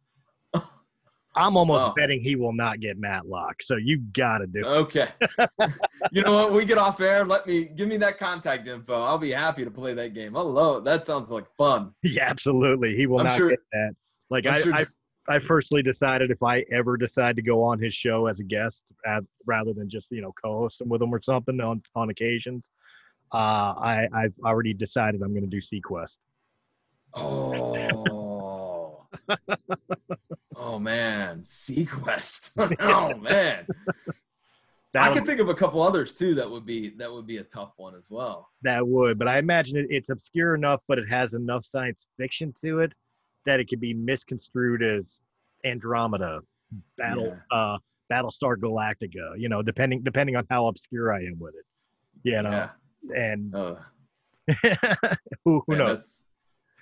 [1.36, 1.94] i'm almost Wow.
[1.96, 5.08] betting he will not get matlock so you gotta do it Okay.
[6.12, 6.54] you know what?
[6.54, 7.26] We get off air.
[7.26, 9.02] Let me give me that contact info.
[9.04, 10.34] I'll be happy to play that game.
[10.34, 10.80] Hello.
[10.80, 11.94] That sounds like fun.
[12.04, 13.96] yeah absolutely he will I'm not sure- get that
[14.30, 14.86] like I, sure- I
[15.30, 18.84] I personally decided if I ever decide to go on his show as a guest,
[19.06, 22.70] as, rather than just you know co-hosting with him or something on on occasions,
[23.34, 26.18] uh, I I've already decided I'm going to do seaQuest.
[27.16, 28.23] Oh.
[30.56, 32.76] Oh man, seaQuest.
[32.80, 34.12] oh man, I
[34.94, 36.36] That can think of a couple others too.
[36.36, 38.50] That would be that would be a tough one as well.
[38.62, 42.54] that would, but I imagine it, it's obscure enough, but it has enough science fiction
[42.62, 42.94] to it
[43.46, 45.20] that it could be misconstrued as
[45.66, 46.40] Andromeda,
[46.98, 47.78] Battle, uh,
[48.12, 49.34] Battlestar Galactica.
[49.38, 51.66] You know, depending depending on how obscure I am with it.
[52.24, 53.16] You know, Yeah.
[53.16, 53.76] and Uh,
[55.46, 56.22] who who man, knows?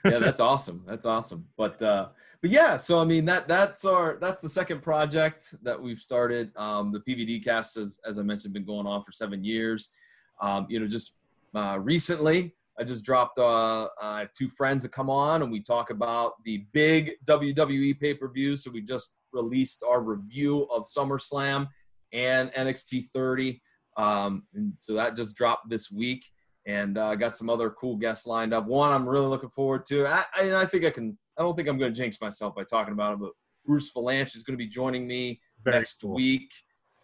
[0.06, 0.84] Yeah, that's awesome.
[0.88, 1.46] That's awesome.
[1.58, 2.10] But uh,
[2.42, 6.52] but yeah, so I mean that that's our that's the second project that we've started.
[6.56, 9.94] Um, the PVD cast, has, as I mentioned, been going on for seven years.
[10.42, 11.18] Um, you know, just
[11.54, 13.38] uh, recently, I just dropped.
[13.38, 18.14] Uh, have two friends that come on, and we talk about the big WWE pay
[18.14, 18.56] per view.
[18.56, 21.68] So we just released our review of SummerSlam
[22.14, 23.62] and NXT 30.
[23.98, 26.26] Um, and so that just dropped this week
[26.66, 28.66] and uh, got some other cool guests lined up.
[28.66, 30.06] One I'm really looking forward to.
[30.08, 31.18] I, I, I think I can.
[31.38, 33.32] I don't think I'm going to jinx myself by talking about it, but
[33.66, 36.14] Bruce Vilanch is going to be joining me Very next cool.
[36.14, 36.52] week,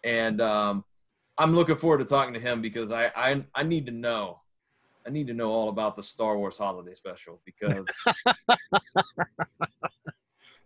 [0.04, 0.84] and um,
[1.38, 4.40] I'm looking forward to talking to him because I, I I need to know.
[5.06, 7.86] I need to know all about the Star Wars Holiday Special because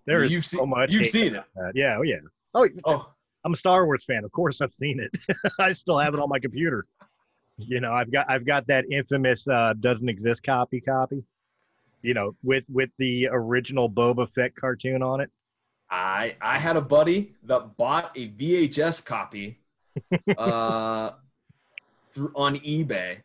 [0.06, 0.92] There is you've so seen much.
[0.92, 1.44] you've seen it.
[1.54, 1.72] that.
[1.74, 2.16] Yeah, oh yeah.
[2.54, 3.12] Oh, Oh,
[3.44, 4.24] I'm a Star Wars fan.
[4.24, 5.36] Of course, I've seen it.
[5.60, 6.86] I still have it on my computer.
[7.68, 11.24] You know, I've got I've got that infamous uh, doesn't exist copy copy.
[12.02, 15.30] You know, with with the original Boba Fett cartoon on it.
[15.90, 19.60] I I had a buddy that bought a VHS copy
[20.38, 21.10] uh,
[22.12, 23.18] through on eBay,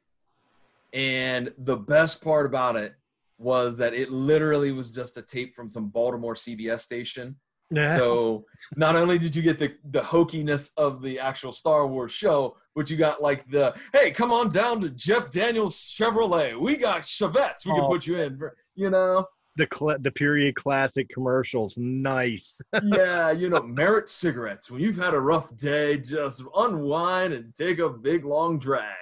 [0.93, 2.95] and the best part about it
[3.39, 7.35] was that it literally was just a tape from some Baltimore CBS station
[7.97, 12.57] So not only did you get the the hokiness of the actual Star Wars show,
[12.75, 16.59] but you got like the hey, come on down to Jeff Daniels Chevrolet.
[16.59, 17.65] We got Chevettes.
[17.65, 17.87] We can Oh.
[17.89, 18.39] put you in.
[18.75, 19.25] You know,
[19.57, 22.59] the cl- the period classic commercials, nice.
[22.83, 24.69] yeah, you know, Merit cigarettes.
[24.71, 28.93] When you've had a rough day, just unwind and take a big long drag.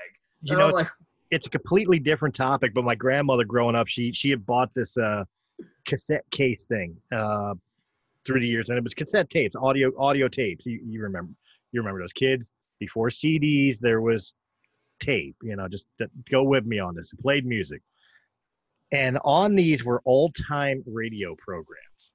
[0.41, 0.87] You know, like,
[1.31, 4.95] it's a completely different topic, but my grandmother growing up, she she had bought this
[4.97, 5.23] uh
[5.87, 7.53] cassette case thing uh
[8.25, 10.65] through the years, and it was cassette tapes, audio audio tapes.
[10.65, 11.31] You, you remember
[11.71, 13.79] you remember those kids before CDs?
[13.79, 14.33] There was
[14.99, 15.35] tape.
[15.41, 15.85] You know, just
[16.29, 17.11] go with me on this.
[17.13, 17.81] It played music,
[18.91, 22.13] and on these were old time radio programs.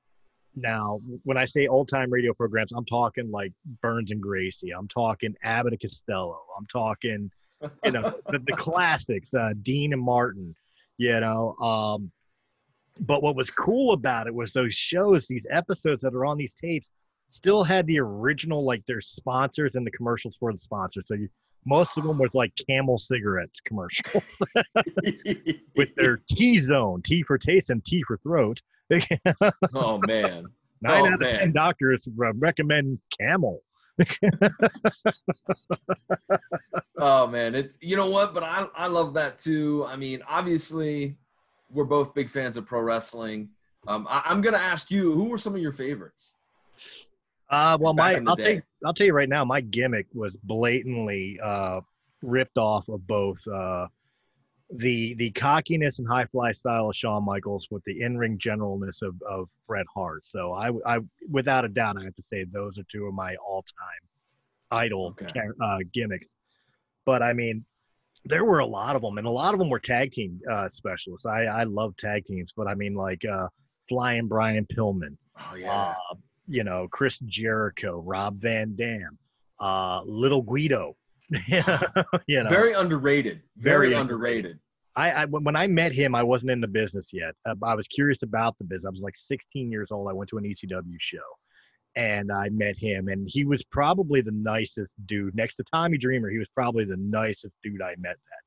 [0.57, 4.71] Now, when I say old time radio programs, I'm talking like Burns and Gracie.
[4.71, 6.41] I'm talking Abbott and Costello.
[6.59, 7.31] I'm talking
[7.85, 10.55] you know the, the classics uh, dean and martin
[10.99, 12.11] you know um,
[13.01, 16.55] but what was cool about it was those shows these episodes that are on these
[16.55, 16.93] tapes
[17.29, 21.29] still had the original like their sponsors and the commercials for the sponsors so you,
[21.67, 24.25] most of them was like camel cigarettes commercials
[25.77, 28.61] with their t-zone t for taste and t for throat
[29.75, 30.45] oh man.
[30.83, 31.39] nine Oh, out of man.
[31.39, 33.63] ten doctors recommend camel
[36.99, 39.85] Oh man, it's you know what, but I I love that too.
[39.89, 41.17] I mean, obviously,
[41.71, 43.51] we're both big fans of pro wrestling.
[43.87, 46.37] Um, I, I'm gonna ask you, who were some of your favorites?
[47.49, 51.81] Uh, well, my I'll, tell, I'll tell you right now, my gimmick was blatantly uh,
[52.23, 53.87] ripped off of both uh,
[54.77, 59.03] the the cockiness and high fly style of Shawn Michaels with the in ring generalness
[59.03, 60.29] of, of Bret Hart.
[60.29, 63.35] So I, I, without a doubt, I have to say those are two of my
[63.37, 64.09] all time
[64.71, 65.41] idol Okay.
[65.61, 66.37] uh, gimmicks.
[67.05, 67.65] But I mean,
[68.25, 70.69] there were a lot of them, and a lot of them were tag team uh,
[70.69, 71.27] specialists.
[71.27, 73.49] I I love tag teams, but I mean like uh,
[73.89, 76.15] Flying Brian Pillman Oh yeah, uh,
[76.47, 79.19] you know, Chris Jericho, Rob Van Dam,
[79.61, 80.97] uh, Little Guido.
[82.27, 83.41] you know, very underrated.
[83.57, 84.59] Very, Very underrated.
[84.97, 87.35] I, I when I met him, I wasn't in the business yet.
[87.49, 88.87] Uh, I was curious about the business.
[88.87, 90.09] I was like 16 years old.
[90.09, 91.19] I went to an ECW show,
[91.97, 96.31] and I met him, and he was probably the nicest dude next to Tommy Dreamer.
[96.31, 98.43] He was probably the nicest dude I met that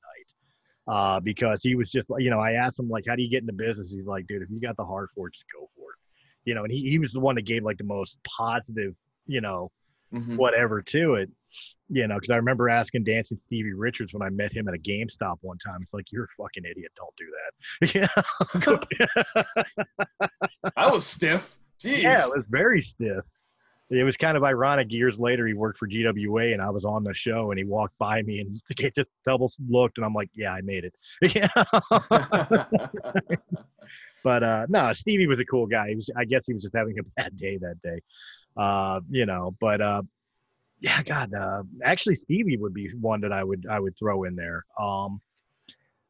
[0.88, 0.96] night.
[0.96, 3.42] Uh, because he was just, you know, I asked him like, "How do you get
[3.42, 5.92] into business?" He's like, "Dude, if you got the heart for it, just go for
[5.92, 5.98] it."
[6.46, 8.94] You know, and he, he was the one that gave like the most positive,
[9.26, 9.72] you know,
[10.14, 10.38] Mhm.
[10.38, 11.32] whatever to it.
[11.90, 14.78] You know, because I remember asking Dancing Stevie Richards when I met him at a
[14.78, 15.82] GameStop one time.
[15.84, 16.92] It's like, "You're a fucking idiot.
[16.98, 17.50] Don't do that."
[20.20, 20.30] Yeah.
[20.76, 21.58] I was stiff.
[21.84, 22.02] Jeez.
[22.04, 23.24] Yeah, it was very stiff.
[23.90, 24.92] It was kind of ironic.
[24.92, 27.98] Years later, he worked for GWA, and I was on the show, and he walked
[28.00, 30.96] by me, and he just double looked, and I'm like, "Yeah, I made it."
[31.36, 31.48] Yeah.
[34.24, 35.90] but uh, no, Stevie was a cool guy.
[35.90, 38.00] He was, I guess, he was just having a bad day that day.
[38.56, 40.02] Uh, you know, but uh,
[40.80, 44.36] yeah, God, uh, actually, Stevie would be one that I would I would throw in
[44.36, 44.66] there.
[44.80, 45.22] Um,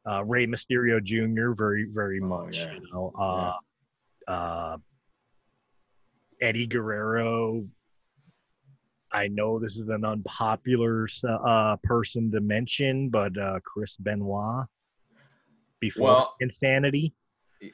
[0.08, 1.52] uh, Rey Mysterio Jr.
[1.52, 2.58] very very Oh, much.
[2.58, 2.74] yeah.
[2.74, 4.78] You know, uh, uh,
[6.44, 7.66] Eddie Guerrero.
[9.14, 14.66] I know this is an unpopular uh, person to mention, but uh, Chris Benoit
[15.80, 17.14] before Well- Insanity.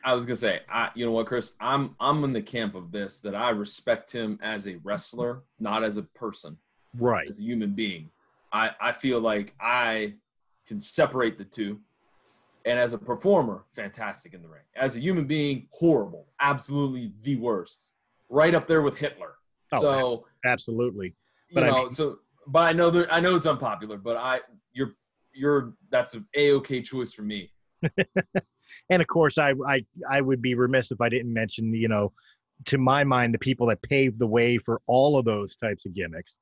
[0.05, 1.53] I was gonna say, I, you know what, Chris?
[1.59, 5.83] I'm I'm in the camp of this that I respect him as a wrestler, not
[5.83, 6.59] as a person,
[6.99, 7.27] Right.
[7.27, 8.11] as a human being.
[8.53, 10.13] I I feel like I
[10.67, 11.79] can separate the two,
[12.65, 14.61] and as a performer, fantastic in the ring.
[14.75, 17.93] As a human being, horrible, absolutely the worst,
[18.29, 19.33] right up there with Hitler.
[19.71, 21.15] Oh, so Absolutely.
[21.49, 24.17] you but I know, mean- so but I know there, I know it's unpopular, but
[24.17, 24.39] I
[24.73, 24.93] you're
[25.33, 27.51] you're that's an a okay choice for me.
[28.91, 32.11] And of course, I, I I would be remiss if I didn't mention, you know,
[32.65, 35.95] to my mind, the people that paved the way for all of those types of
[35.95, 36.39] gimmicks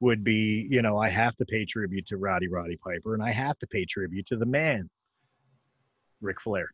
[0.00, 3.30] would be, you know, I have to pay tribute to Roddy Roddy Piper, and I
[3.32, 4.90] have to pay tribute to the man,
[6.20, 6.70] Ric Flair.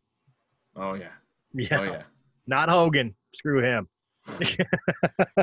[0.74, 1.08] Oh yeah,
[1.54, 2.02] Yeah, oh yeah.
[2.48, 3.14] not Hogan.
[3.34, 3.88] Screw him.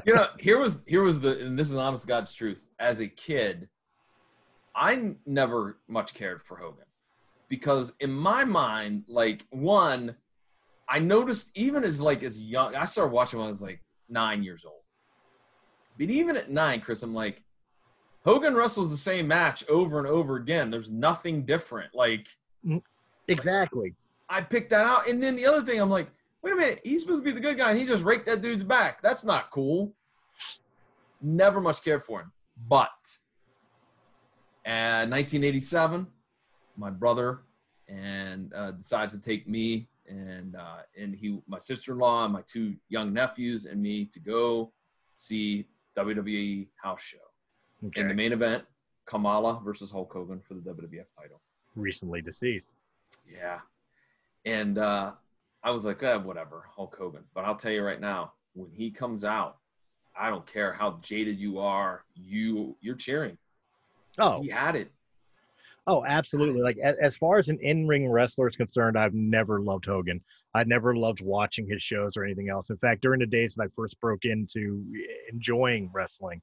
[0.06, 2.68] you know, here was here was the and this is honest to God's truth.
[2.80, 3.70] As a kid,
[4.76, 6.86] I never much cared for Hogan
[7.50, 10.16] because in my mind, like one,
[10.90, 14.44] I noticed even as like as young, I started watching when I was like nine
[14.44, 14.82] years old.
[15.98, 17.44] But even at nine, Chris, I'm like,
[18.26, 20.72] Hogan wrestles the same match over and over again.
[20.72, 21.94] There's nothing different.
[21.94, 22.28] Like
[23.28, 23.94] Exactly.
[24.30, 25.08] I picked that out.
[25.08, 26.10] And then the other thing, I'm like,
[26.44, 28.42] wait a minute, he's supposed to be the good guy, and he just raked that
[28.42, 29.02] dude's back.
[29.02, 29.94] That's not cool.
[31.22, 32.32] Never much cared for him.
[32.68, 32.90] But
[34.66, 36.06] uh, 1987,
[36.78, 37.42] my brother
[37.88, 42.76] and uh, decides to take me and uh, and he, my sister-in-law, and my two
[42.90, 44.72] young nephews, and me to go
[45.16, 45.66] see
[45.98, 47.18] WWE house show.
[47.88, 48.02] Okay.
[48.02, 48.64] In the main event,
[49.06, 51.42] Kamala versus Hulk Hogan for the WWF title.
[51.76, 52.72] Recently deceased.
[53.32, 53.60] Yeah.
[54.46, 55.14] And uh,
[55.64, 57.24] I was like, eh, whatever, Hulk Hogan.
[57.34, 59.58] But I'll tell you right now, when he comes out,
[60.16, 63.38] I don't care how jaded you are, you you're cheering.
[64.20, 64.92] Oh, He had it.
[65.88, 66.62] oh, absolutely.
[66.62, 70.22] Like as, far as an in-ring wrestler is concerned, I've never loved Hogan.
[70.54, 72.70] I never loved watching his shows or anything else.
[72.70, 74.86] In fact, during the days that I first broke into
[75.32, 76.42] enjoying wrestling,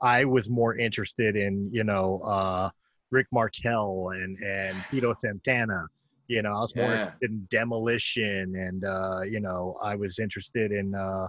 [0.00, 2.70] I was more interested in, you know, uh,
[3.10, 5.86] Rick Martel and and Tito Santana.
[6.28, 7.04] You know, I was more Yeah.
[7.04, 11.28] interested in Demolition, and uh, you know, I was interested in uh,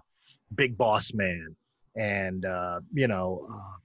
[0.56, 1.56] Big Boss Man,
[1.96, 3.78] and uh, you know, uh,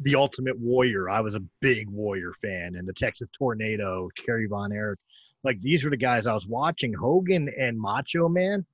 [0.00, 1.10] the Ultimate Warrior.
[1.10, 5.00] I was a big Warrior fan, and the Texas Tornado, Kerry Von Erich.
[5.44, 6.92] Like these were the guys I was watching.
[6.94, 8.64] Hogan and Macho Man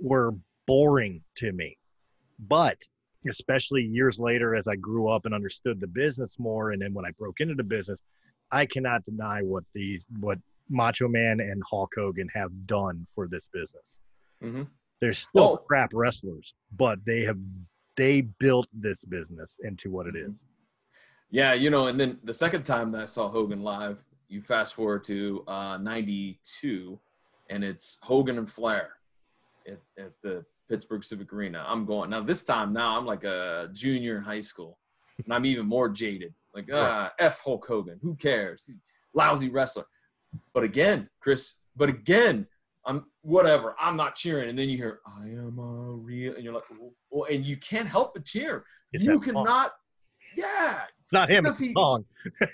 [0.00, 0.34] were
[0.66, 1.78] boring to me,
[2.40, 2.76] but
[3.28, 7.04] especially years later as I grew up and understood the business more, and then when
[7.06, 8.02] I broke into the business,
[8.50, 10.38] I cannot deny what these what
[10.68, 13.84] Macho Man and Hulk Hogan have done for this business.
[14.40, 14.62] hmm
[15.00, 15.56] They're still Oh.
[15.58, 17.38] crap wrestlers, but they have
[17.96, 20.30] they built this business into what it is.
[21.30, 24.74] Yeah, you know, and then the second time that I saw Hogan live, you fast
[24.74, 26.98] forward to uh, 92,
[27.48, 28.90] and it's Hogan and Flair
[29.66, 31.64] at, at the Pittsburgh Civic Arena.
[31.66, 34.78] I'm going, now this time, now I'm like a junior in high school,
[35.24, 36.34] and I'm even more jaded.
[36.54, 38.68] Like, ah, F Hulk Hogan, who cares?
[39.14, 39.84] Lousy wrestler.
[40.54, 42.46] But again, Chris, but again,
[42.84, 43.74] I'm whatever.
[43.80, 46.64] I'm not cheering, and then you hear "I am a real," and you're like,
[47.10, 48.64] well, and you can't help but cheer.
[48.92, 49.72] It's you cannot,
[50.36, 52.04] yeah, It's not him, it's the he- song.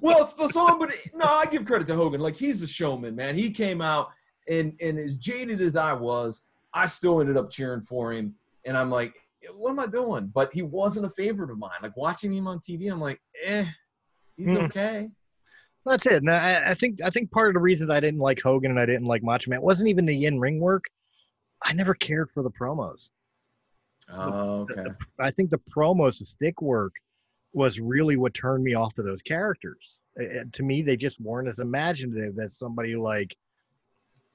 [0.00, 2.20] well, it's the song, but no, I give credit to Hogan.
[2.20, 3.34] Like he's a showman, man.
[3.34, 4.08] He came out
[4.48, 8.34] and and as jaded as I was, I still ended up cheering for him.
[8.64, 9.14] And I'm like,
[9.54, 10.30] what am I doing?
[10.32, 11.70] But he wasn't a favorite of mine.
[11.82, 13.64] Like watching him on TV, I'm like, eh,
[14.36, 14.64] he's Hmm.
[14.64, 15.08] okay.
[15.90, 16.22] That's it.
[16.22, 18.78] And I, I think I think part of the reasons I didn't like Hogan and
[18.80, 20.84] I didn't like Macho Man wasn't even the in ring work.
[21.64, 23.10] I never cared for the promos.
[24.12, 24.82] Oh, okay.
[24.84, 26.92] the- I think the promos, the stick work,
[27.52, 30.00] was really what turned me off to those characters.
[30.18, 33.36] Uh, to me, they just weren't as imaginative as somebody like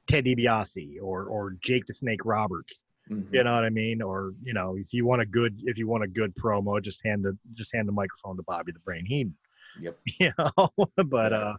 [0.08, 2.84] Ted DiBiase or or Jake the Snake Roberts.
[3.10, 3.32] Mhm.
[3.34, 4.02] You know what I mean?
[4.02, 7.02] Or you know, if you want a good if you want a good promo, just
[7.06, 9.36] hand the just hand the microphone to Bobby the Brain Heenan.
[9.80, 9.98] Yep.
[10.20, 10.70] You know,
[11.06, 11.38] but Yeah.
[11.38, 11.56] uh,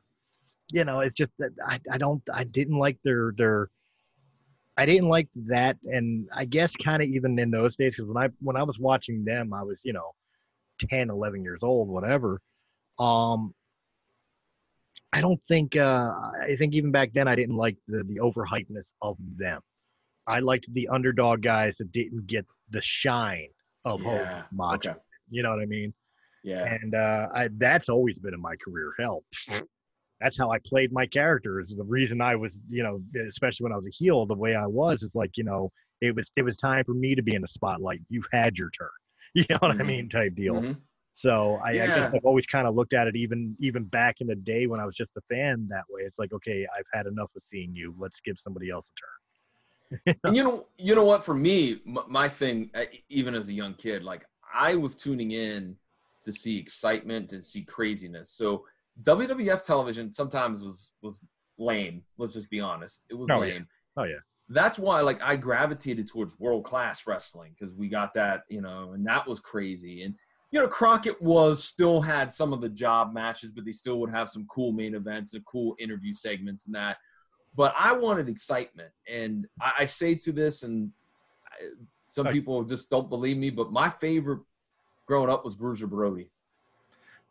[0.70, 3.68] you know, it's just that I I don't I didn't like their their.
[4.78, 8.22] I didn't like that, and I guess kind of even in those days, because when
[8.22, 10.12] I when I was watching them, I was you know,
[10.90, 12.40] 10, 11 years old, whatever.
[12.98, 13.54] Um,
[15.12, 16.10] I don't think uh,
[16.42, 19.60] I think even back then I didn't like the the overhypeness of them.
[20.26, 23.48] I liked the underdog guys that didn't get the shine
[23.84, 24.42] of Hogan, Yeah.
[24.52, 24.90] Macho.
[24.90, 24.98] Okay.
[25.30, 25.94] You know what I mean?
[26.46, 26.64] Yeah.
[26.64, 28.92] And uh, I, that's always been in my career.
[28.98, 29.24] Hell,
[30.20, 31.72] that's how I played my characters.
[31.76, 34.66] The reason I was, you know, especially when I was a heel, the way I
[34.66, 35.70] was is like, you know,
[36.00, 38.00] it was it was time for me to be in the spotlight.
[38.08, 38.88] You've had your turn.
[39.34, 39.86] You know what I Mhm.
[39.86, 40.08] mean?
[40.08, 40.54] Type deal.
[40.62, 40.80] Mhm.
[41.14, 41.86] So I, I Yeah.
[41.88, 44.80] guess I've always kind of looked at it, even even back in the day when
[44.80, 45.66] I was just a fan.
[45.68, 47.94] That way, it's like, okay, I've had enough of seeing you.
[47.98, 48.94] Let's give somebody else a
[49.98, 50.16] turn.
[50.24, 51.24] And you know, you know what?
[51.24, 55.76] For me, my thing, uh, even as a young kid, like I was tuning in
[56.26, 58.30] to see excitement and see craziness.
[58.30, 58.64] So
[59.02, 61.20] WWF television sometimes was was
[61.58, 62.02] lame.
[62.18, 63.54] Let's just be honest; it was Oh, yeah.
[63.54, 63.66] lame.
[63.96, 64.18] Oh, yeah.
[64.48, 68.92] That's why, like, I gravitated towards world class wrestling because we got that, you know,
[68.92, 70.02] and that was crazy.
[70.04, 70.14] And
[70.52, 74.12] you know, Crockett was still had some of the job matches, but they still would
[74.12, 76.98] have some cool main events and cool interview segments and that.
[77.56, 80.92] But I wanted excitement, and I, I say to this, and
[81.50, 81.70] I,
[82.08, 84.40] some people just don't believe me, but my favorite
[85.06, 86.28] growing up was Bruiser Brody.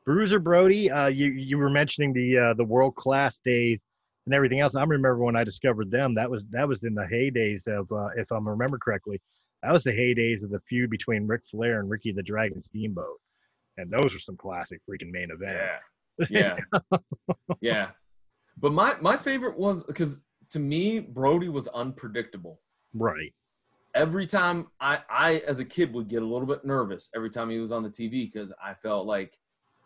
[0.06, 3.86] Bruiser Brody, uh, you you were mentioning the uh, the world class days
[4.26, 4.76] and everything else.
[4.76, 6.16] I remember when I discovered them.
[6.16, 9.22] That was that was in the heydays of, uh, if I remember correctly,
[9.64, 13.20] that was the heydays of the feud between Ric Flair and Ricky the Dragon Steamboat,
[13.78, 15.84] and those were some classic freaking main events.
[16.30, 16.58] Yeah,
[17.62, 17.90] yeah.
[18.58, 22.62] But my my favorite was because to me Brody was unpredictable.
[22.94, 23.34] right.
[23.96, 27.50] Every time I, I as a kid would get a little bit nervous every time
[27.50, 29.40] he was on the TV because I felt like,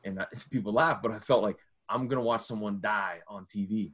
[0.03, 1.57] and I, people laugh, but I felt like
[1.87, 3.91] I'm gonna watch someone die on TV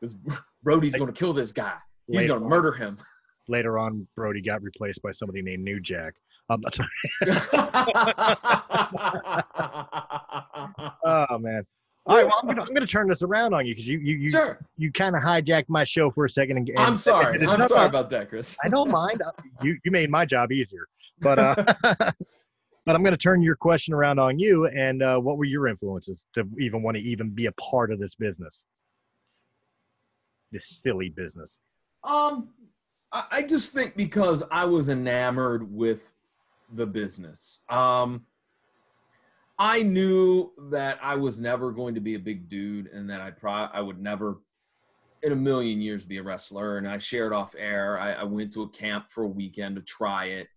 [0.00, 0.16] because
[0.62, 1.76] Brody's gonna kill this guy.
[2.10, 2.98] He's gonna on- murder him.
[3.48, 6.14] Later on, Brody got replaced by somebody named New Jack.
[6.50, 6.62] Um,
[11.04, 11.66] oh man.
[12.10, 14.16] All right, well, I'm gonna I'm gonna turn this around on you because you you
[14.16, 14.58] you, Sure.
[14.76, 16.56] you kind of hijacked my show for a second.
[16.56, 17.38] And, and I'm sorry.
[17.38, 18.56] and I'm sorry about- that, Chris.
[18.64, 19.22] I don't mind.
[19.62, 20.88] You you made my job easier,
[21.20, 21.54] but uh,
[22.84, 24.66] but I'm gonna turn your question around on you.
[24.66, 28.00] And uh, what were your influences to even want to even be a part of
[28.00, 28.64] this business?
[30.50, 31.58] This silly business.
[32.02, 32.48] Um,
[33.12, 36.10] I, I just think because I was enamored with
[36.74, 37.60] the business.
[37.68, 38.26] Um,
[39.60, 43.30] I knew that I was never going to be a big dude, and that I
[43.30, 44.38] pro I would never,
[45.22, 46.78] in a million years, be a wrestler.
[46.78, 47.98] And I shared off air.
[47.98, 50.48] I, I went to a camp for a weekend to try it,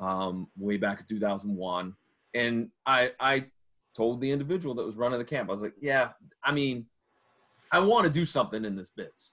[0.00, 1.94] um, way back in 2001,
[2.34, 3.46] and I I
[3.94, 6.10] told the individual that was running the camp, I was like, yeah,
[6.42, 6.86] I mean,
[7.70, 9.32] I want to do something in this biz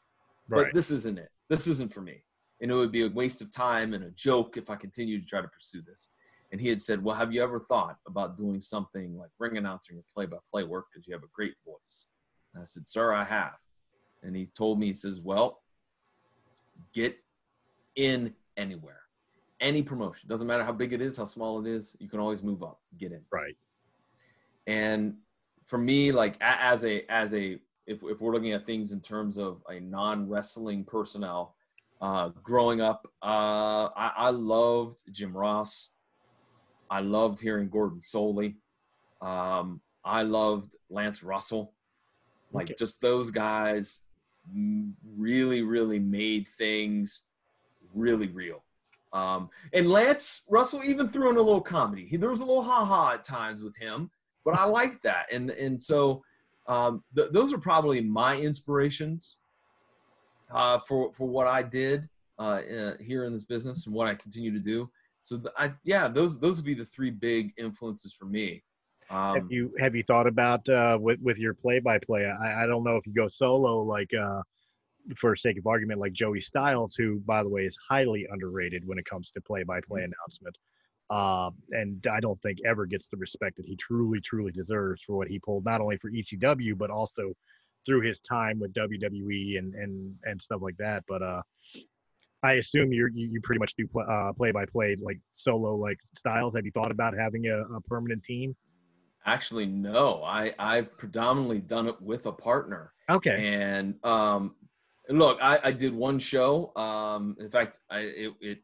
[0.51, 1.29] but this isn't it.
[1.49, 2.23] This isn't for me.
[2.61, 5.27] And it would be a waste of time and a joke if I continued to
[5.27, 6.09] try to pursue this.
[6.51, 9.97] And he had said, Well, have you ever thought about doing something like ring announcing
[9.97, 12.07] or play by play work because you have a great voice?
[12.53, 13.55] And I said, Sir, I have.
[14.23, 15.61] And he told me, He says, Well,
[16.93, 17.17] get
[17.95, 19.01] in anywhere,
[19.59, 20.27] any promotion.
[20.27, 22.79] Doesn't matter how big it is, how small it is, you can always move up,
[22.97, 23.55] get in right.
[24.67, 25.15] and
[25.65, 29.37] for me like as a as a if, if we're looking at things in terms
[29.37, 31.55] of a non-wrestling personnel
[32.01, 35.91] uh growing up uh i, I loved jim ross
[36.91, 38.55] i loved hearing gordon solie.
[39.21, 41.73] Um i loved lance russell.
[42.53, 42.75] Like Okay.
[42.77, 44.01] just those guys
[45.17, 47.23] really really made things
[47.95, 48.63] really real.
[49.13, 52.05] Um and lance russell even threw in a little comedy.
[52.05, 54.11] He, there was a little ha-ha at times with him
[54.43, 56.23] but I like that, and and so
[56.67, 59.37] um, th- those are probably my inspirations
[60.53, 64.15] uh, for for what I did uh, uh, here in this business and what I
[64.15, 64.89] continue to do.
[65.21, 68.63] So th- I yeah, those those would be the three big influences for me.
[69.09, 72.25] Um, have you have you thought about uh, with with your play by play?
[72.25, 74.41] I I don't know if you go solo like uh,
[75.17, 78.97] for sake of argument like Joey Styles, who by the way is highly underrated when
[78.97, 80.57] it comes to play by play announcement.
[81.09, 85.17] Uh, and I don't think ever gets the respect that he truly, truly deserves for
[85.17, 87.33] what he pulled, not only for ECW, but also
[87.85, 91.03] through his time with WWE and and and stuff like that.
[91.07, 91.41] But uh,
[92.43, 95.97] I assume you you pretty much do pl- uh, play by play like solo like
[96.17, 96.55] styles.
[96.55, 98.55] Have you thought about having a, a permanent team?
[99.25, 102.93] actually, no, I I've predominantly done it with a partner.
[103.09, 103.53] Okay.
[103.53, 104.55] And um,
[105.09, 106.75] look, I, I did one show.
[106.75, 108.59] Um, in fact, I it, it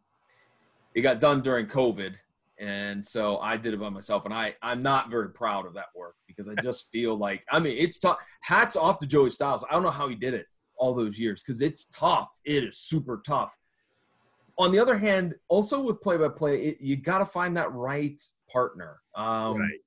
[0.96, 2.16] it got done during COVID,
[2.60, 4.26] and so I did it by myself.
[4.26, 7.60] And I I'm not very proud of that work because I just feel like I
[7.60, 8.18] mean it's tough.
[8.42, 9.66] Hats off to Joey Styles.
[9.70, 10.46] I don't know how he did it
[10.78, 12.30] all those years because it's tough.
[12.46, 13.56] It is super tough.
[14.60, 18.20] On the other hand, also with play by play, you got to find that right
[18.52, 18.98] partner.
[19.16, 19.80] Um, right.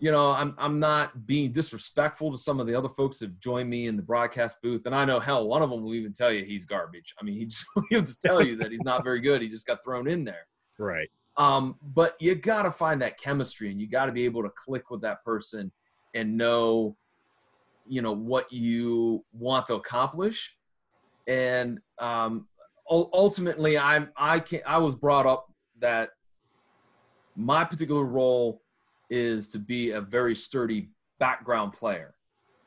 [0.00, 3.70] you know, I'm I'm not being disrespectful to some of the other folks that joined
[3.70, 6.32] me in the broadcast booth, and I know hell, one of them will even tell
[6.32, 7.14] you he's garbage.
[7.20, 9.42] I mean, he just, he'll just tell you that he's not very good.
[9.42, 10.46] He just got thrown in there.
[10.78, 11.08] Right.
[11.36, 14.50] Um, but you got to find that chemistry, and you got to be able to
[14.50, 15.70] click with that person
[16.14, 16.96] and know,
[17.86, 20.56] you know, what you want to accomplish.
[21.26, 22.46] And um,
[22.90, 26.10] ultimately, I'm I can I was brought up that
[27.36, 28.62] my particular role
[29.10, 32.14] is to be a very sturdy background player,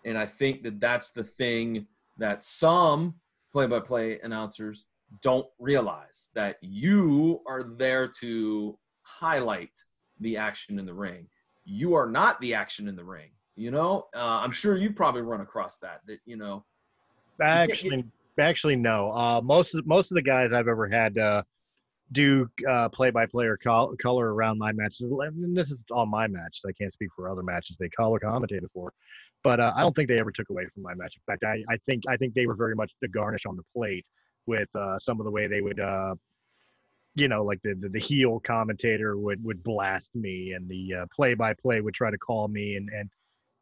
[0.06, 1.88] and I think that that's the thing
[2.18, 3.16] that some
[3.52, 4.86] play-by-play announcers
[5.22, 9.72] don't realize that you are there to highlight
[10.20, 11.28] the action in the ring.
[11.64, 13.30] You are not the action in the ring.
[13.56, 16.02] You know, uh, I'm sure you probably run across that.
[16.08, 16.66] That you know,
[17.42, 18.06] Actually,
[18.40, 19.12] actually, no.
[19.12, 21.44] Uh, most of most of the guys I've ever had uh,
[22.12, 25.02] do uh, play-by-play or col- color around my matches.
[25.02, 26.62] And this is all my matches.
[26.68, 28.94] I can't speak for other matches they color commentated for,
[29.44, 31.18] but uh, I don't think they ever took away from my match.
[31.18, 33.64] In fact, I, I think I think they were very much the garnish on the
[33.76, 34.08] plate
[34.46, 35.80] with uh, some of the way they would.
[35.80, 36.16] Uh,
[37.16, 41.06] you know, like the, the the heel commentator would would blast me, and the uh,
[41.16, 43.10] play-by-play would try to call me, and and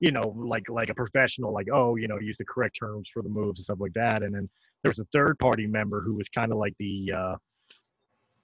[0.01, 3.23] you know, like like a professional, like oh, you know, use the correct terms for
[3.23, 4.23] the moves and stuff like that.
[4.23, 4.49] And then
[4.85, 7.35] there was a third party member who was kind of like the uh,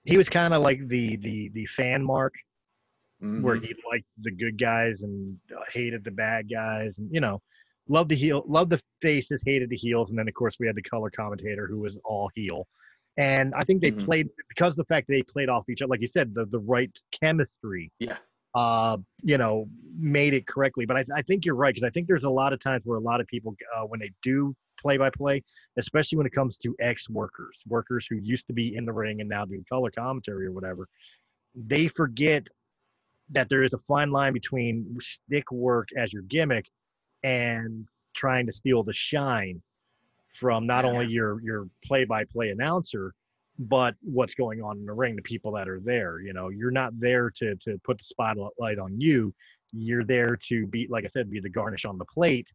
[0.05, 2.33] he was kind of like the the the fan mark
[3.41, 3.61] where Mhm.
[3.61, 7.39] he liked the good guys and uh, hated the bad guys, and you know,
[7.87, 10.75] loved the heel, loved the faces, hated the heels, and then of course we had
[10.75, 12.67] the color commentator who was all heel.
[13.17, 14.05] And I think they Mhm.
[14.05, 16.45] played because of the fact that they played off each other, like you said, the
[16.45, 18.17] the right chemistry yeah,
[18.55, 20.85] uh, you know, made it correctly.
[20.85, 22.97] But I, I think you're right because I think there's a lot of times where
[22.97, 25.43] a lot of people, uh, when they do play by play,
[25.77, 29.21] especially when it comes to ex workers, workers who used to be in the ring
[29.21, 30.87] and now do color commentary or whatever,
[31.55, 32.47] they forget
[33.31, 36.65] that there is a fine line between stick work as your gimmick
[37.23, 39.61] and trying to steal the shine
[40.33, 43.13] from not only your your play-by-play announcer
[43.59, 46.49] but what's going on in the ring the people that are there you know?
[46.49, 49.33] You're not there to to put the spotlight on you.
[49.73, 52.47] You're there to be like i said be the garnish on the plate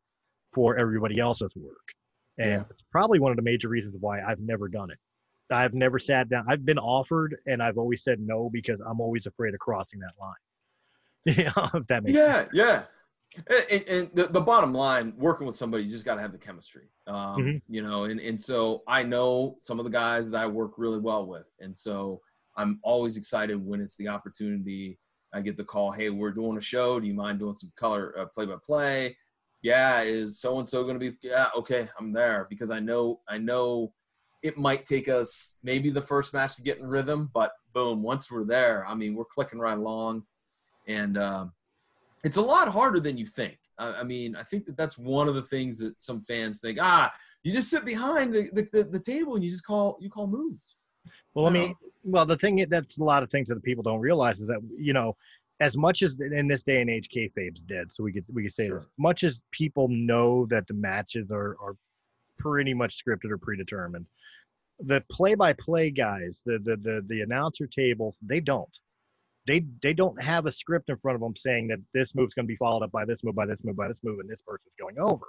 [0.53, 1.87] for everybody else's work
[2.39, 2.63] and Yeah.
[2.71, 4.99] it's probably one of the major reasons why i've never done it
[5.51, 9.27] i've never sat down i've been offered and i've always said no because i'm always
[9.27, 10.35] afraid of crossing that line
[11.57, 12.49] know if that makes sense.
[12.55, 12.83] Yeah, yeah.
[13.49, 16.31] And, and, and the, the bottom line, working with somebody, you just got to have
[16.31, 16.85] the chemistry.
[17.09, 17.63] Um, Mhm.
[17.69, 21.01] You know, and, and so I know some of the guys that I work really
[21.01, 21.47] well with.
[21.59, 22.21] And so
[22.57, 25.01] I'm always excited when it's the opportunity.
[25.35, 27.01] I get the call, hey, we're doing a show.
[27.01, 29.17] Do you mind doing some color play by play?
[29.67, 31.17] Yeah, is so and so going to be?
[31.23, 33.93] Yeah, okay, I'm there because I know I know
[34.45, 38.31] it might take us maybe the first match to get in rhythm, but boom, once
[38.31, 40.23] we're there, I mean, we're clicking right along,
[40.87, 41.53] and um,
[42.23, 43.59] it's a lot harder than you think.
[43.77, 46.79] I, I mean, I think that that's one of the things that some fans think.
[46.81, 47.13] Ah,
[47.43, 50.29] you just sit behind the, the, the, the table and you just call you call
[50.29, 50.77] moves.
[51.35, 54.41] Well, I mean, well, the thing that's a lot of things that people don't realize
[54.41, 55.17] is that you know,
[55.61, 57.93] as much as in this day and age, kayfabe's dead.
[57.93, 58.79] So we could we could say Sure.
[58.79, 58.89] this.
[58.99, 61.77] Much as people know that the matches are are
[62.39, 64.07] pretty much scripted or predetermined,
[64.81, 68.79] the play-by-play guys, the the the, the announcer tables, they don't.
[69.47, 72.47] They they don't have a script in front of them saying that this move's going
[72.47, 74.43] to be followed up by this move, by this move, by this move, and this
[74.43, 75.27] person's going over.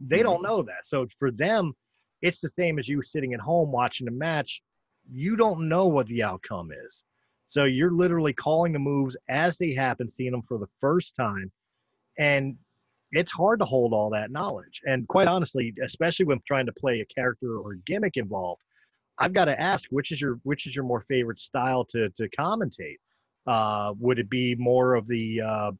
[0.00, 0.44] They don't mm-hmm.
[0.44, 0.86] know that.
[0.86, 1.74] So for them,
[2.22, 4.62] it's the same as you sitting at home watching a match
[5.10, 7.04] you don't know what the outcome is.
[7.48, 11.50] So you're literally calling the moves as they happen, seeing them for the first time.
[12.18, 12.56] And
[13.12, 14.80] it's hard to hold all that knowledge.
[14.84, 18.62] And quite honestly, especially when trying to play a character or a gimmick involved,
[19.18, 22.28] I've got to ask which is your which is your more favorite style to to
[22.38, 22.98] commentate?
[23.46, 25.72] Uh, would it be more of the uh,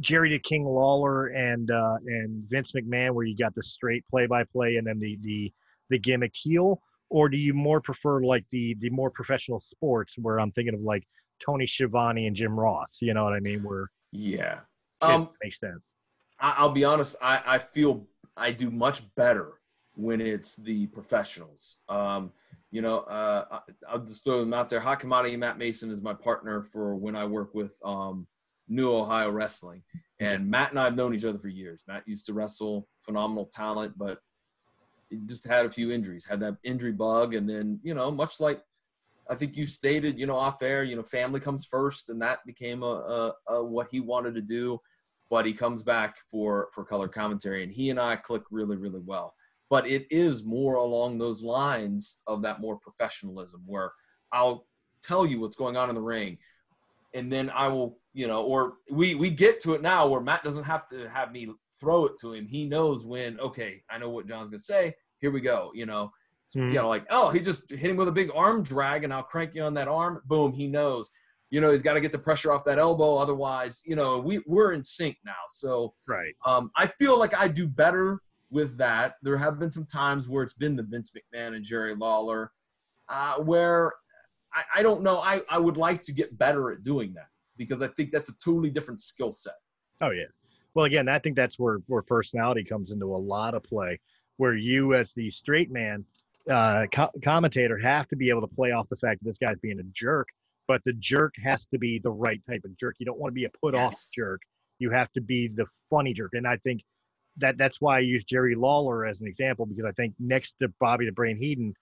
[0.00, 4.26] Jerry the King Lawler and uh, and Vince McMahon, where you got the straight play
[4.26, 5.52] by play and then the the
[5.90, 6.80] the gimmick heel,
[7.10, 10.80] or do you more prefer like the the more professional sports where I'm thinking of
[10.80, 11.04] like
[11.44, 12.98] Tony Schiavone and Jim Ross?
[13.00, 13.62] You know what I mean?
[13.62, 14.60] Where Yeah.
[15.00, 15.94] Um, makes sense.
[16.40, 17.16] I, I'll be honest.
[17.20, 19.60] I, I feel I do much better
[19.94, 21.80] when it's the professionals.
[21.88, 22.32] Um,
[22.70, 24.80] you know, uh, I, I'll just throw them out there.
[24.80, 28.26] Hakimati Matt Mason is my partner for when I work with um,
[28.68, 29.82] New Ohio Wrestling,
[30.18, 31.84] and Matt and I have known each other for years.
[31.86, 34.18] Matt used to wrestle, phenomenal talent, but
[35.26, 38.62] just had a few injuries, had that injury bug, and then you know, much like
[39.28, 42.44] I think you stated, you know, off air, you know, family comes first, and that
[42.44, 44.80] became a, a, a what he wanted to do.
[45.30, 49.00] But he comes back for for color commentary and he and I click really really
[49.00, 49.34] well.
[49.70, 53.92] But it is more along those lines of that more professionalism where
[54.32, 54.66] I'll
[55.02, 56.38] tell you what's going on in the ring
[57.14, 60.44] and then I will you know or we we get to it now where Matt
[60.44, 61.48] doesn't have to have me
[61.80, 64.94] throw it to him he knows when okay I know what John's going to say
[65.20, 66.12] here we go you know
[66.46, 66.68] So, Mhm.
[66.68, 69.22] you know like oh he just hit him with a big arm drag and I'll
[69.22, 71.10] crank you on that arm boom he knows
[71.50, 74.40] you know he's got to get the pressure off that elbow otherwise you know we
[74.46, 76.34] we're in sync now so Right.
[76.46, 78.20] um, I feel like I do better
[78.50, 79.14] with that.
[79.22, 82.52] There have been some times where it's been the Vince McMahon and Jerry Lawler,
[83.08, 83.92] uh, where
[84.52, 85.18] I, I don't know.
[85.18, 88.38] I, I would like to get better at doing that because I think that's a
[88.38, 89.54] totally different skill set.
[90.00, 90.26] Oh yeah.
[90.74, 94.00] Well, again, I think that's where where personality comes into a lot of play,
[94.36, 96.04] where you as the straight man
[96.50, 99.58] uh, co- commentator have to be able to play off the fact that this guy's
[99.60, 100.28] being a jerk,
[100.66, 102.96] but the jerk has to be the right type of jerk.
[102.98, 104.10] You don't want to be a put off Yes.
[104.14, 104.40] jerk.
[104.80, 106.82] You have to be the funny jerk, and I think
[107.36, 110.68] that that's why I use Jerry Lawler as an example because I think next to
[110.80, 111.74] Bobby the Brain Heenan,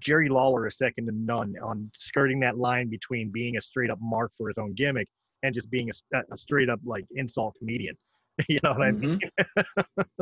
[0.00, 3.98] Jerry Lawler is second to none on skirting that line between being a straight up
[4.00, 5.08] mark for his own gimmick
[5.42, 7.96] and just being a, a straight up like insult comedian.
[8.48, 9.20] you know what I mean?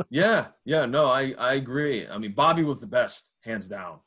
[0.09, 2.07] Yeah, yeah, no, I, I agree.
[2.07, 3.99] I mean, Bobby was the best, hands down.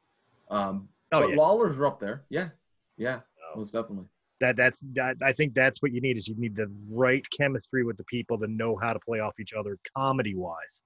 [0.51, 1.37] Um, Oh, but yeah.
[1.37, 2.25] Lawler's are up there.
[2.31, 2.49] Yeah,
[2.97, 3.21] yeah,
[3.53, 3.59] Oh.
[3.59, 4.07] most definitely.
[4.41, 7.85] That that's that, I think that's what you need is you need the right chemistry
[7.85, 10.83] with the people to know how to play off each other comedy wise.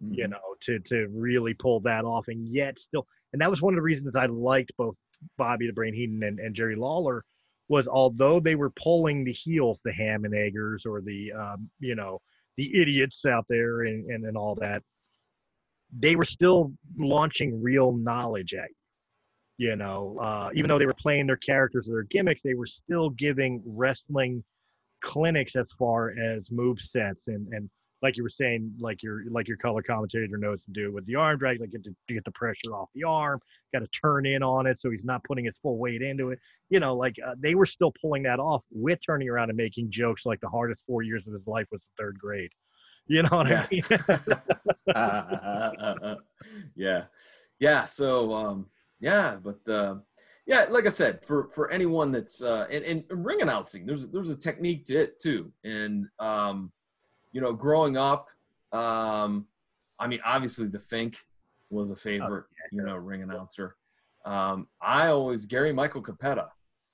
[0.00, 0.30] You Mhm.
[0.30, 3.76] know, to to really pull that off and yet still and that was one of
[3.76, 4.96] the reasons I liked both
[5.36, 7.24] Bobby the Brain Heenan and, and Jerry Lawler
[7.68, 11.94] was although they were pulling the heels, the ham and eggers or the um, you
[11.94, 12.20] know,
[12.58, 14.82] the idiots out there and, and, and all that,
[15.96, 19.70] they were still launching real knowledge at you.
[19.70, 22.66] You know, uh, even though they were playing their characters or their gimmicks, they were
[22.66, 24.44] still giving wrestling
[25.02, 27.70] clinics as far as move sets and and
[28.02, 31.16] like you were saying, like your like your color commentator knows to do with the
[31.16, 33.40] arm drag, like get to, to get the pressure off the arm,
[33.72, 36.38] got to turn in on it so he's not putting his full weight into it.
[36.70, 39.90] You know, like uh, they were still pulling that off with turning around and making
[39.90, 42.50] jokes like the hardest four years of his life was the third grade.
[43.10, 43.66] You know what Yeah.
[44.86, 44.98] I
[46.06, 46.16] mean?
[46.76, 47.04] yeah,
[47.58, 47.84] yeah.
[47.84, 48.66] So um,
[49.00, 49.94] yeah, but uh,
[50.46, 54.28] yeah, like I said, for for anyone that's uh, and, and ring announcing, there's there's
[54.28, 56.70] a technique to it too, and um,
[57.32, 58.28] you know, growing up,
[58.72, 59.46] um,
[59.98, 61.18] I mean, obviously the Fink
[61.70, 63.76] was a favorite, you know, ring announcer.
[64.24, 66.48] Um, I always Gary Michael Cappetta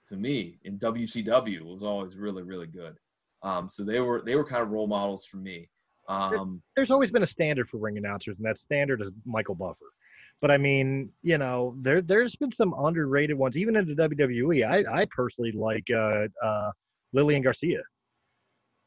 [0.09, 2.97] to me in WCW was always really really good.
[3.43, 5.69] Um, so they were they were kind of role models for me.
[6.09, 9.93] Um, There's always been a standard for ring announcers, and that standard is Michael Buffer.
[10.41, 14.69] But I mean, you know, there there's been some underrated ones, even in the WWE.
[14.69, 16.71] I I personally like uh, uh,
[17.13, 17.83] Lillian Garcia.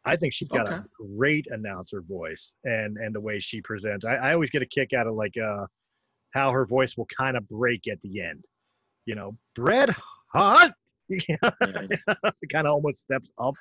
[0.08, 0.86] I think she's got a
[1.18, 4.06] great announcer voice, and and the way she presents.
[4.06, 5.66] I, I always get a kick out of like uh,
[6.32, 8.44] how her voice will kind of break at the end.
[9.06, 9.90] You know, Bret
[10.34, 10.72] Hart.
[11.10, 13.56] it kind of almost steps up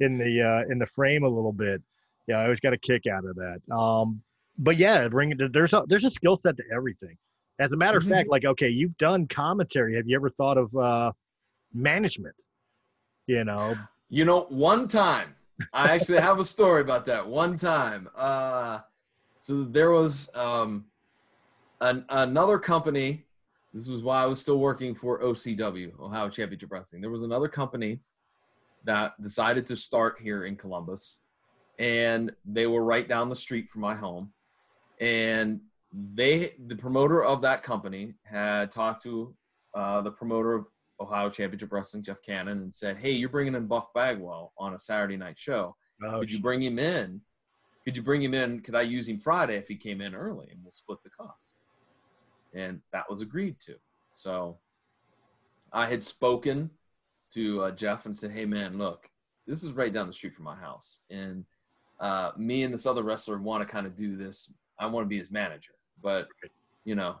[0.00, 1.82] in the uh, in the frame a little bit.
[2.28, 3.60] Yeah, I always got a kick out of that.
[3.74, 4.22] Um,
[4.58, 7.16] but yeah, ring there's a there's a skill set to everything.
[7.58, 8.04] As a matter Mhm.
[8.04, 9.96] of fact, like okay, you've done commentary.
[9.96, 11.12] Have you ever thought of uh,
[11.72, 12.34] management?
[13.26, 13.76] You know,
[14.08, 15.34] You know, one time,
[15.72, 17.26] I actually have a story about that.
[17.26, 18.80] One time, uh,
[19.38, 20.86] so there was um,
[21.80, 23.24] an, another company.
[23.74, 27.00] This was while I was still working for OCW, Ohio Championship Wrestling.
[27.00, 28.00] There was another company
[28.84, 31.20] that decided to start here in Columbus,
[31.78, 34.32] and they were right down the street from my home.
[35.00, 35.60] And
[35.92, 39.34] they, the promoter of that company, had talked to
[39.74, 40.66] uh, the promoter of
[41.00, 44.78] Ohio Championship Wrestling, Jeff Cannon, and said, "Hey, you're bringing in Buff Bagwell on a
[44.78, 45.76] Saturday night show.
[46.04, 47.20] oh, Could you bring him in?
[47.84, 48.60] Could you bring him in?
[48.60, 51.62] Could I use him Friday if he came in early, and we'll split the cost?"
[52.54, 53.76] And that was agreed to.
[54.12, 54.58] So
[55.72, 56.70] I had spoken
[57.30, 59.10] to uh, Jeff and said, "Hey, man, look,
[59.46, 61.44] this is right down the street from my house, and
[61.98, 64.52] uh, me and this other wrestler want to kind of do this.
[64.78, 66.28] I want to be his manager, but
[66.84, 67.16] you know."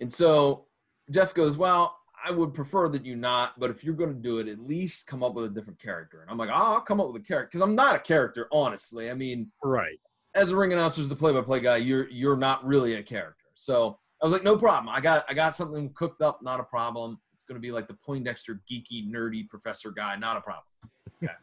[0.00, 0.66] And so
[1.10, 4.38] Jeff goes, "Well, I would prefer that you not, but if you're going to do
[4.38, 7.00] it, at least come up with a different character." And I'm like, oh, "I'll come
[7.00, 9.10] up with a character because I'm not a character, honestly.
[9.10, 9.98] I mean, right.
[10.34, 13.98] as a ring announcer, as the play-by-play guy, you're you're not really a character." So
[14.22, 14.88] I was like, "No problem.
[14.88, 16.42] I got I got something cooked up.
[16.42, 17.18] Not a problem.
[17.34, 20.16] It's going to be like the Poindexter geeky nerdy professor guy.
[20.16, 20.64] Not a problem."
[21.22, 21.34] Okay.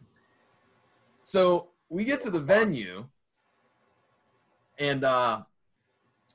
[1.22, 3.06] so we get to the venue,
[4.80, 5.42] and uh,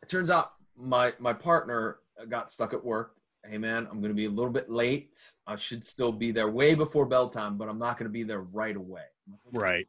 [0.01, 3.17] it turns out my my partner got stuck at work.
[3.45, 5.17] Hey man, I'm gonna be a little bit late.
[5.47, 8.43] I should still be there way before bell time, but I'm not gonna be there
[8.43, 9.03] right away.
[9.27, 9.89] I'm like, "Okay." Right.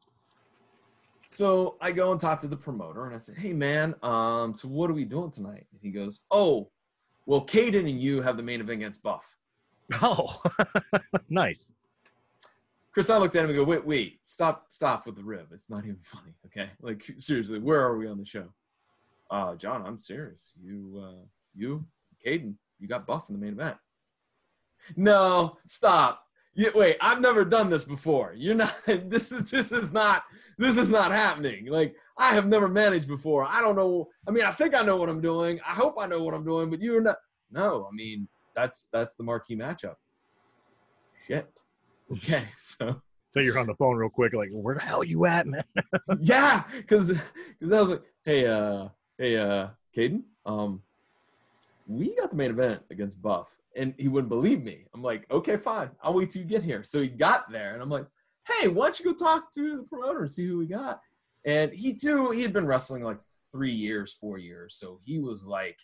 [1.28, 4.68] So I go and talk to the promoter, and I said, "Hey man, um, so
[4.68, 6.72] what are we doing tonight?" And he goes, "Oh,
[7.26, 9.38] well, Caden and you have the main event against Buff."
[10.02, 10.42] Oh,
[11.30, 11.72] nice.
[12.92, 15.48] Chris, I looked at him and go, "Wait, wait, stop, stop with the rib.
[15.52, 16.70] It's not even funny, okay?
[16.82, 18.50] Like seriously, where are we on the show?"
[19.30, 20.54] Uh, John, I'm serious.
[20.64, 21.26] You, uh,
[21.56, 21.86] you,
[22.26, 23.78] Caden, you got Buff in the main event.
[24.98, 26.26] No, stop.
[26.54, 28.34] You, wait, I've never done this before.
[28.36, 28.76] You're not.
[28.86, 30.24] This is this is not.
[30.58, 31.68] This is not happening.
[31.68, 33.46] Like I have never managed before.
[33.46, 34.10] I don't know.
[34.28, 35.62] I mean, I think I know what I'm doing.
[35.66, 36.70] I hope I know what I'm doing.
[36.70, 37.16] But you're not.
[37.50, 39.96] No, I mean that's that's the marquee matchup.
[41.26, 41.50] Shit.
[42.12, 43.02] Okay, so
[43.34, 45.64] So you're on the phone real quick, like, where the hell you at, man?
[46.20, 47.14] yeah, because
[47.60, 50.82] because I was like, hey, uh, hey, uh, Caden, um,
[51.88, 54.86] we got the main event against Buff, and he wouldn't believe me.
[54.94, 56.84] I'm like, okay, fine, I'll wait till you get here.
[56.84, 58.06] So he got there, and I'm like,
[58.48, 61.02] hey, why don't you go talk to the promoter and see who we got?
[61.46, 63.20] And he too, he had been wrestling like
[63.52, 65.78] three years, four years, so he was like,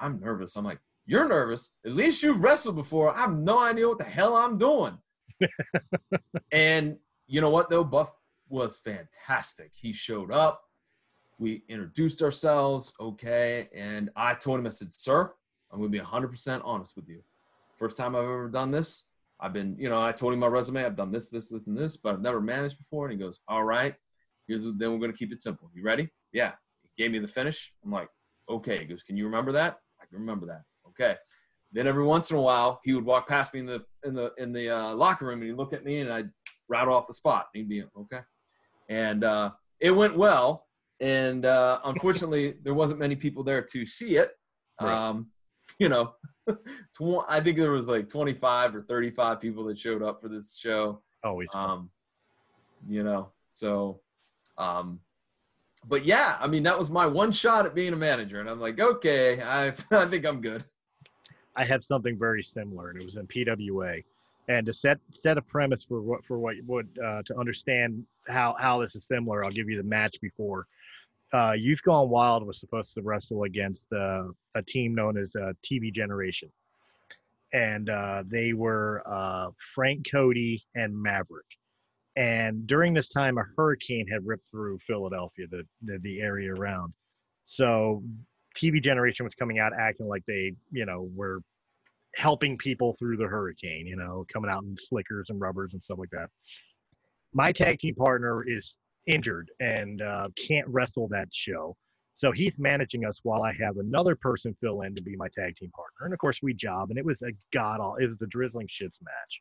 [0.00, 0.56] I'm nervous.
[0.56, 1.76] I'm like, you're nervous.
[1.84, 3.14] At least you've wrestled before.
[3.16, 4.98] I have no idea what the hell I'm doing.
[6.52, 6.96] and
[7.26, 7.84] you know what though?
[7.84, 8.12] Buff
[8.48, 9.72] was fantastic.
[9.74, 10.62] He showed up.
[11.38, 15.32] We introduced ourselves, okay, and I told him, I said, "Sir,
[15.70, 17.22] I'm to be 100% honest with you.
[17.78, 19.04] First time I've ever done this.
[19.38, 20.84] I've been, you know, I told him my resume.
[20.84, 23.38] I've done this, this, this, and this, but I've never managed before." And he goes,
[23.46, 23.94] "All right.
[24.48, 25.70] Here's then we're to keep it simple.
[25.74, 26.08] You ready?
[26.32, 27.72] Yeah." He gave me the finish.
[27.84, 28.08] I'm like,
[28.48, 30.62] "Okay." He goes, "Can you remember that?" I can remember that.
[30.88, 31.16] Okay.
[31.70, 34.32] Then every once in a while, he would walk past me in the in the
[34.38, 36.30] in the uh, locker room, and he'd look at me, and I'd
[36.68, 37.48] rattle off the spot.
[37.54, 38.20] And he'd be okay,
[38.88, 40.66] and uh, it went well.
[41.00, 44.30] And uh, unfortunately, there wasn't many people there to see it.
[44.80, 44.92] Right.
[44.92, 45.28] Um,
[45.78, 46.14] you know,
[46.48, 50.56] tw- I think there was like 25 or 35 people that showed up for this
[50.56, 51.02] show.
[51.22, 51.50] Always.
[51.54, 51.90] Um,
[52.86, 54.00] you know, so,
[54.56, 55.00] um,
[55.86, 58.60] but yeah, I mean, that was my one shot at being a manager, and I'm
[58.60, 60.64] like, okay, I I think I'm good.
[61.56, 64.04] I had something very similar, and it was in PWA.
[64.48, 68.56] And to set set a premise for what for what would uh, to understand how
[68.58, 70.66] how this is similar, I'll give you the match before.
[71.34, 74.24] Uh, Youth Gone Wild was supposed to wrestle against uh,
[74.54, 76.50] a team known as uh, TV Generation,
[77.52, 81.46] and uh, they were uh, Frank Cody and Maverick.
[82.16, 86.92] And during this time, a hurricane had ripped through Philadelphia, the the, the area around.
[87.46, 88.02] So
[88.56, 91.40] TV Generation was coming out acting like they, you know, were
[92.16, 95.98] helping people through the hurricane, you know, coming out in slickers and rubbers and stuff
[95.98, 96.28] like that.
[97.32, 98.76] My tag team partner is
[99.08, 101.76] injured and uh, can't wrestle that show.
[102.16, 105.56] So he's managing us while I have another person fill in to be my tag
[105.56, 106.06] team partner.
[106.06, 107.96] And of course, we job, and it was a god all.
[107.96, 109.40] It was the drizzling shits match.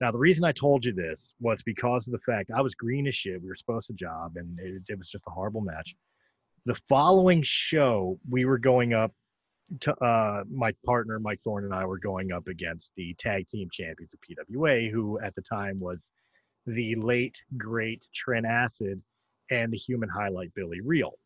[0.00, 3.06] Now, the reason I told you this was because of the fact I was green
[3.06, 3.42] as shit.
[3.42, 5.94] We were supposed to job, and it, it was just a horrible match.
[6.64, 9.12] The following show, we were going up
[9.80, 13.68] to uh, my partner Mike Thorne and I were going up against the tag team
[13.70, 16.10] champions of PWA, who at the time was
[16.66, 19.02] the late great Trent Acid
[19.50, 21.18] and the human highlight Billy Reil.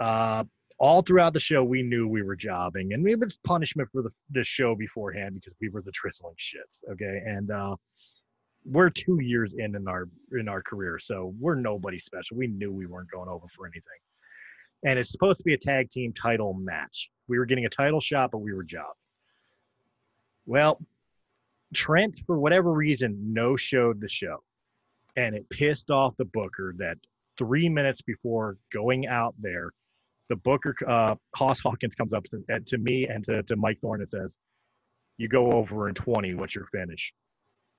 [0.00, 0.44] Uh,
[0.78, 4.10] all throughout the show, we knew we were jobbing, and it was punishment for the,
[4.30, 6.88] the show beforehand because we were the drizzling shits.
[6.92, 7.74] Okay, and uh,
[8.64, 12.36] we're two years in in our in our career, so we're nobody special.
[12.36, 13.82] We knew we weren't going over for anything,
[14.84, 17.10] and it's supposed to be a tag team title match.
[17.26, 18.92] We were getting a title shot, but we were jobbing.
[20.46, 20.80] Well,
[21.74, 24.42] Trent, for whatever reason, no showed the show,
[25.18, 26.96] and it pissed off the booker that
[27.36, 29.72] three minutes before going out there,
[30.28, 34.00] the booker, uh, Hoss Hawkins, comes up to, to me and to, to Mike Thorne
[34.00, 34.36] and says,
[35.16, 36.34] "You go over in 20.
[36.34, 37.12] What's your finish?"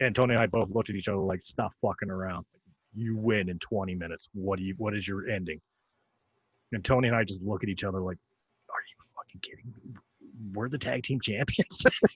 [0.02, 2.46] And Tony and I both looked at each other like, "Stop fucking around.
[2.94, 4.28] You win in 20 minutes.
[4.34, 4.76] What do you?
[4.78, 5.62] What is your ending?"
[6.74, 8.18] And Tony and I just look at each other like,
[8.70, 9.96] "Are you fucking kidding me?
[10.54, 11.86] We're the tag team champions."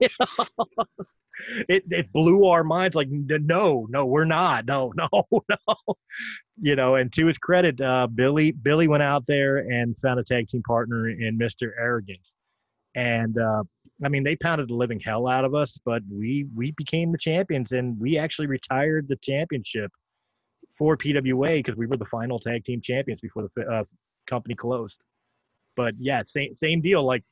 [1.68, 4.66] it it blew our minds like no no we're not.
[4.66, 5.94] No no no.
[6.60, 10.24] You know and to his credit uh, billy billy went out there and found a
[10.24, 12.36] tag team partner in mr arrogance.
[12.94, 13.64] And uh,
[14.04, 17.18] i mean they pounded the living hell out of us but we we became the
[17.18, 19.90] champions and we actually retired the championship
[20.76, 23.84] for pwa because we were the final tag team champions before the uh,
[24.28, 25.00] company closed.
[25.76, 27.04] But yeah same same deal.
[27.04, 27.24] Like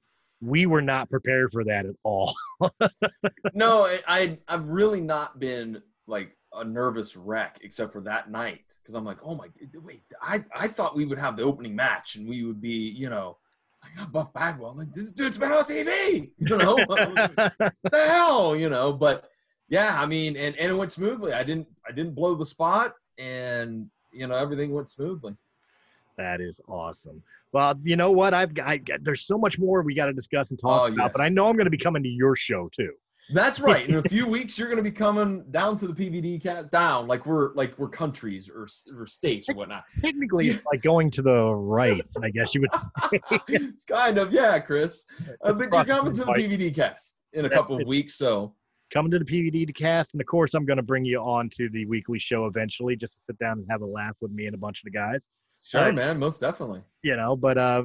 [0.43, 2.35] we were not prepared for that at all
[3.55, 8.77] no, I, I I've really not been like a nervous wreck except for that night
[8.83, 9.47] because I'm like, oh my,
[9.83, 13.09] wait, I I thought we would have the opening match and we would be, you
[13.09, 13.39] know,
[13.83, 14.77] I got Buff Bagwell.
[14.77, 18.93] Like, this dude's been on TV, you know, the hell, you know.
[18.93, 19.29] But
[19.69, 21.33] yeah, I mean, and and it went smoothly.
[21.33, 25.35] I didn't I didn't blow the spot, and you know everything went smoothly.
[26.19, 27.23] That is awesome.
[27.53, 28.35] Well, you know what?
[28.35, 30.97] I've got, I, there's so much more we got to discuss and talk Oh, about,
[30.97, 31.13] yes.
[31.15, 32.93] but I know I'm going to be coming to your show too.
[33.35, 33.89] That's right.
[33.89, 37.07] In a few weeks, you're going to be coming down to the PVD cat down,
[37.07, 38.67] like we're like we're countries or
[38.99, 39.85] or states or whatnot.
[40.01, 42.71] Technically, it's like going to the right, I guess you would
[43.49, 43.71] say.
[43.89, 45.05] kind of, yeah, Chris.
[45.43, 48.55] Uh, but you're coming to the PVD cast in a That's couple of weeks, so
[48.93, 51.49] coming to the PVD to cast, and of course, I'm going to bring you on
[51.57, 54.47] to the weekly show eventually, just to sit down and have a laugh with me
[54.47, 55.23] and a bunch of the guys.
[55.63, 55.95] Sure, Right.
[55.95, 56.83] man, most definitely.
[57.03, 57.83] You know, but uh,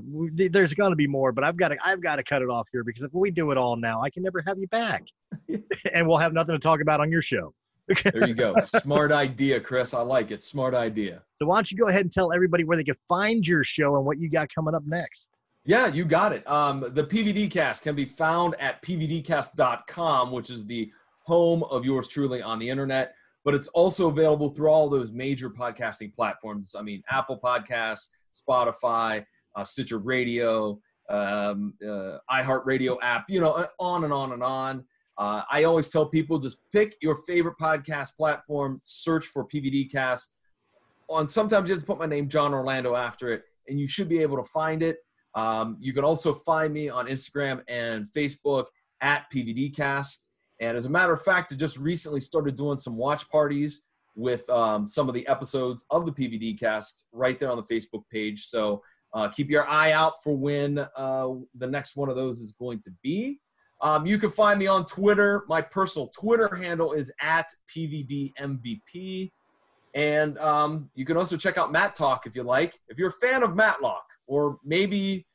[0.52, 1.32] there's going to be more.
[1.32, 3.52] But I've got to, I've got to cut it off here because if we do
[3.52, 5.04] it all now, I can never have you back,
[5.94, 7.54] and we'll have nothing to talk about on your show.
[8.04, 8.54] There you go.
[8.60, 9.94] Smart idea, Chris.
[9.94, 10.44] I like it.
[10.44, 11.24] Smart idea.
[11.40, 13.96] So why don't you go ahead and tell everybody where they can find your show
[13.96, 15.30] and what you got coming up next?
[15.64, 16.46] Yeah, you got it.
[16.50, 20.92] Um, the PVD cast can be found at pvdcast.com, which is the
[21.24, 23.14] home of yours truly on the internet.
[23.48, 26.76] But it's also available through all those major podcasting platforms.
[26.78, 29.26] I mean, Apple Podcasts, Spotify,
[29.56, 34.84] uh, Stitcher Radio, um, uh, iHeartRadio app, you know, on and on and on.
[35.18, 40.36] Uh, I always tell people just pick your favorite podcast platform, search for PVD Cast.
[41.08, 44.10] On sometimes you have to put my name, John Orlando, after it, and you should
[44.10, 44.98] be able to find it.
[45.36, 48.66] Um, you can also find me on Instagram and Facebook
[49.00, 50.26] at PVDcast.
[50.60, 53.86] And as a matter of fact, I just recently started doing some watch parties
[54.16, 58.04] with um, some of the episodes of the PVD cast right there on the Facebook
[58.12, 58.46] page.
[58.46, 58.82] So
[59.14, 62.82] uh, keep your eye out for when uh, the next one of those is going
[62.82, 63.40] to be.
[63.82, 65.44] Um, you can find me on Twitter.
[65.48, 69.32] My personal Twitter handle is at PVDMVP.
[69.94, 72.80] And um, you can also check out Matt Talk if you like.
[72.88, 75.26] If you're a fan of Matlock, or maybe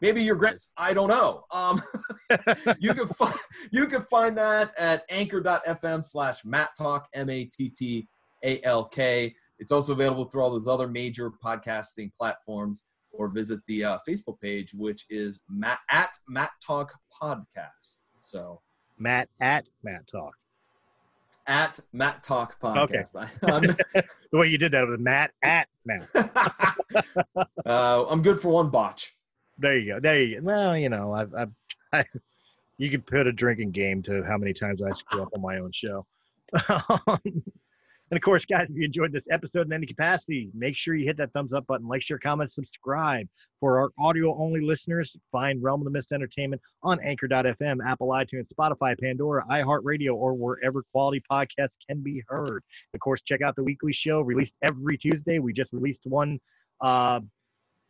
[0.00, 1.44] maybe your grand I don't know.
[1.52, 1.82] Um,
[2.78, 3.34] you can find
[3.70, 8.06] you can find that at anchor.fm slash Matt Talk M A T T
[8.44, 9.34] A L K.
[9.58, 14.38] It's also available through all those other major podcasting platforms, or visit the uh, Facebook
[14.40, 16.92] page, which is Matt at Matt Talk
[17.22, 18.10] Podcast.
[18.18, 18.60] So
[18.98, 20.34] Matt at Matt Talk.
[21.46, 23.14] at Matt Talk Podcast.
[23.48, 24.06] Okay.
[24.32, 26.08] the way you did that was Matt at Matt.
[27.66, 29.12] uh, I'm good for one botch.
[29.58, 30.00] There you go.
[30.00, 30.46] There you go.
[30.46, 31.50] Well, you know, I've, I've
[31.92, 32.04] I,
[32.78, 35.58] you could put a drinking game to how many times I screw up on my
[35.58, 36.06] own show.
[38.10, 41.04] And of course, guys, if you enjoyed this episode in any capacity, make sure you
[41.04, 43.26] hit that thumbs up button, like, share, comment, subscribe.
[43.58, 48.46] For our audio only listeners, find Realm of the Mist Entertainment on anchor.fm, Apple iTunes,
[48.56, 52.62] Spotify, Pandora, iHeartRadio, or wherever quality podcasts can be heard.
[52.94, 55.40] Of course, check out the weekly show released every Tuesday.
[55.40, 56.38] We just released one
[56.80, 57.20] uh,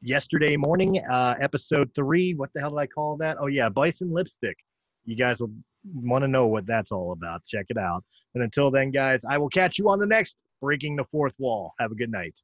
[0.02, 2.34] yesterday morning, uh, episode three.
[2.34, 3.36] What the hell did I call that?
[3.40, 4.56] Oh, yeah, Bison Lipstick.
[5.04, 5.52] You guys will
[5.94, 8.04] want to know what that's all about, check it out.
[8.34, 11.72] And until then, guys, I will catch you on the next Breaking the Fourth Wall.
[11.78, 12.34] Have a good night.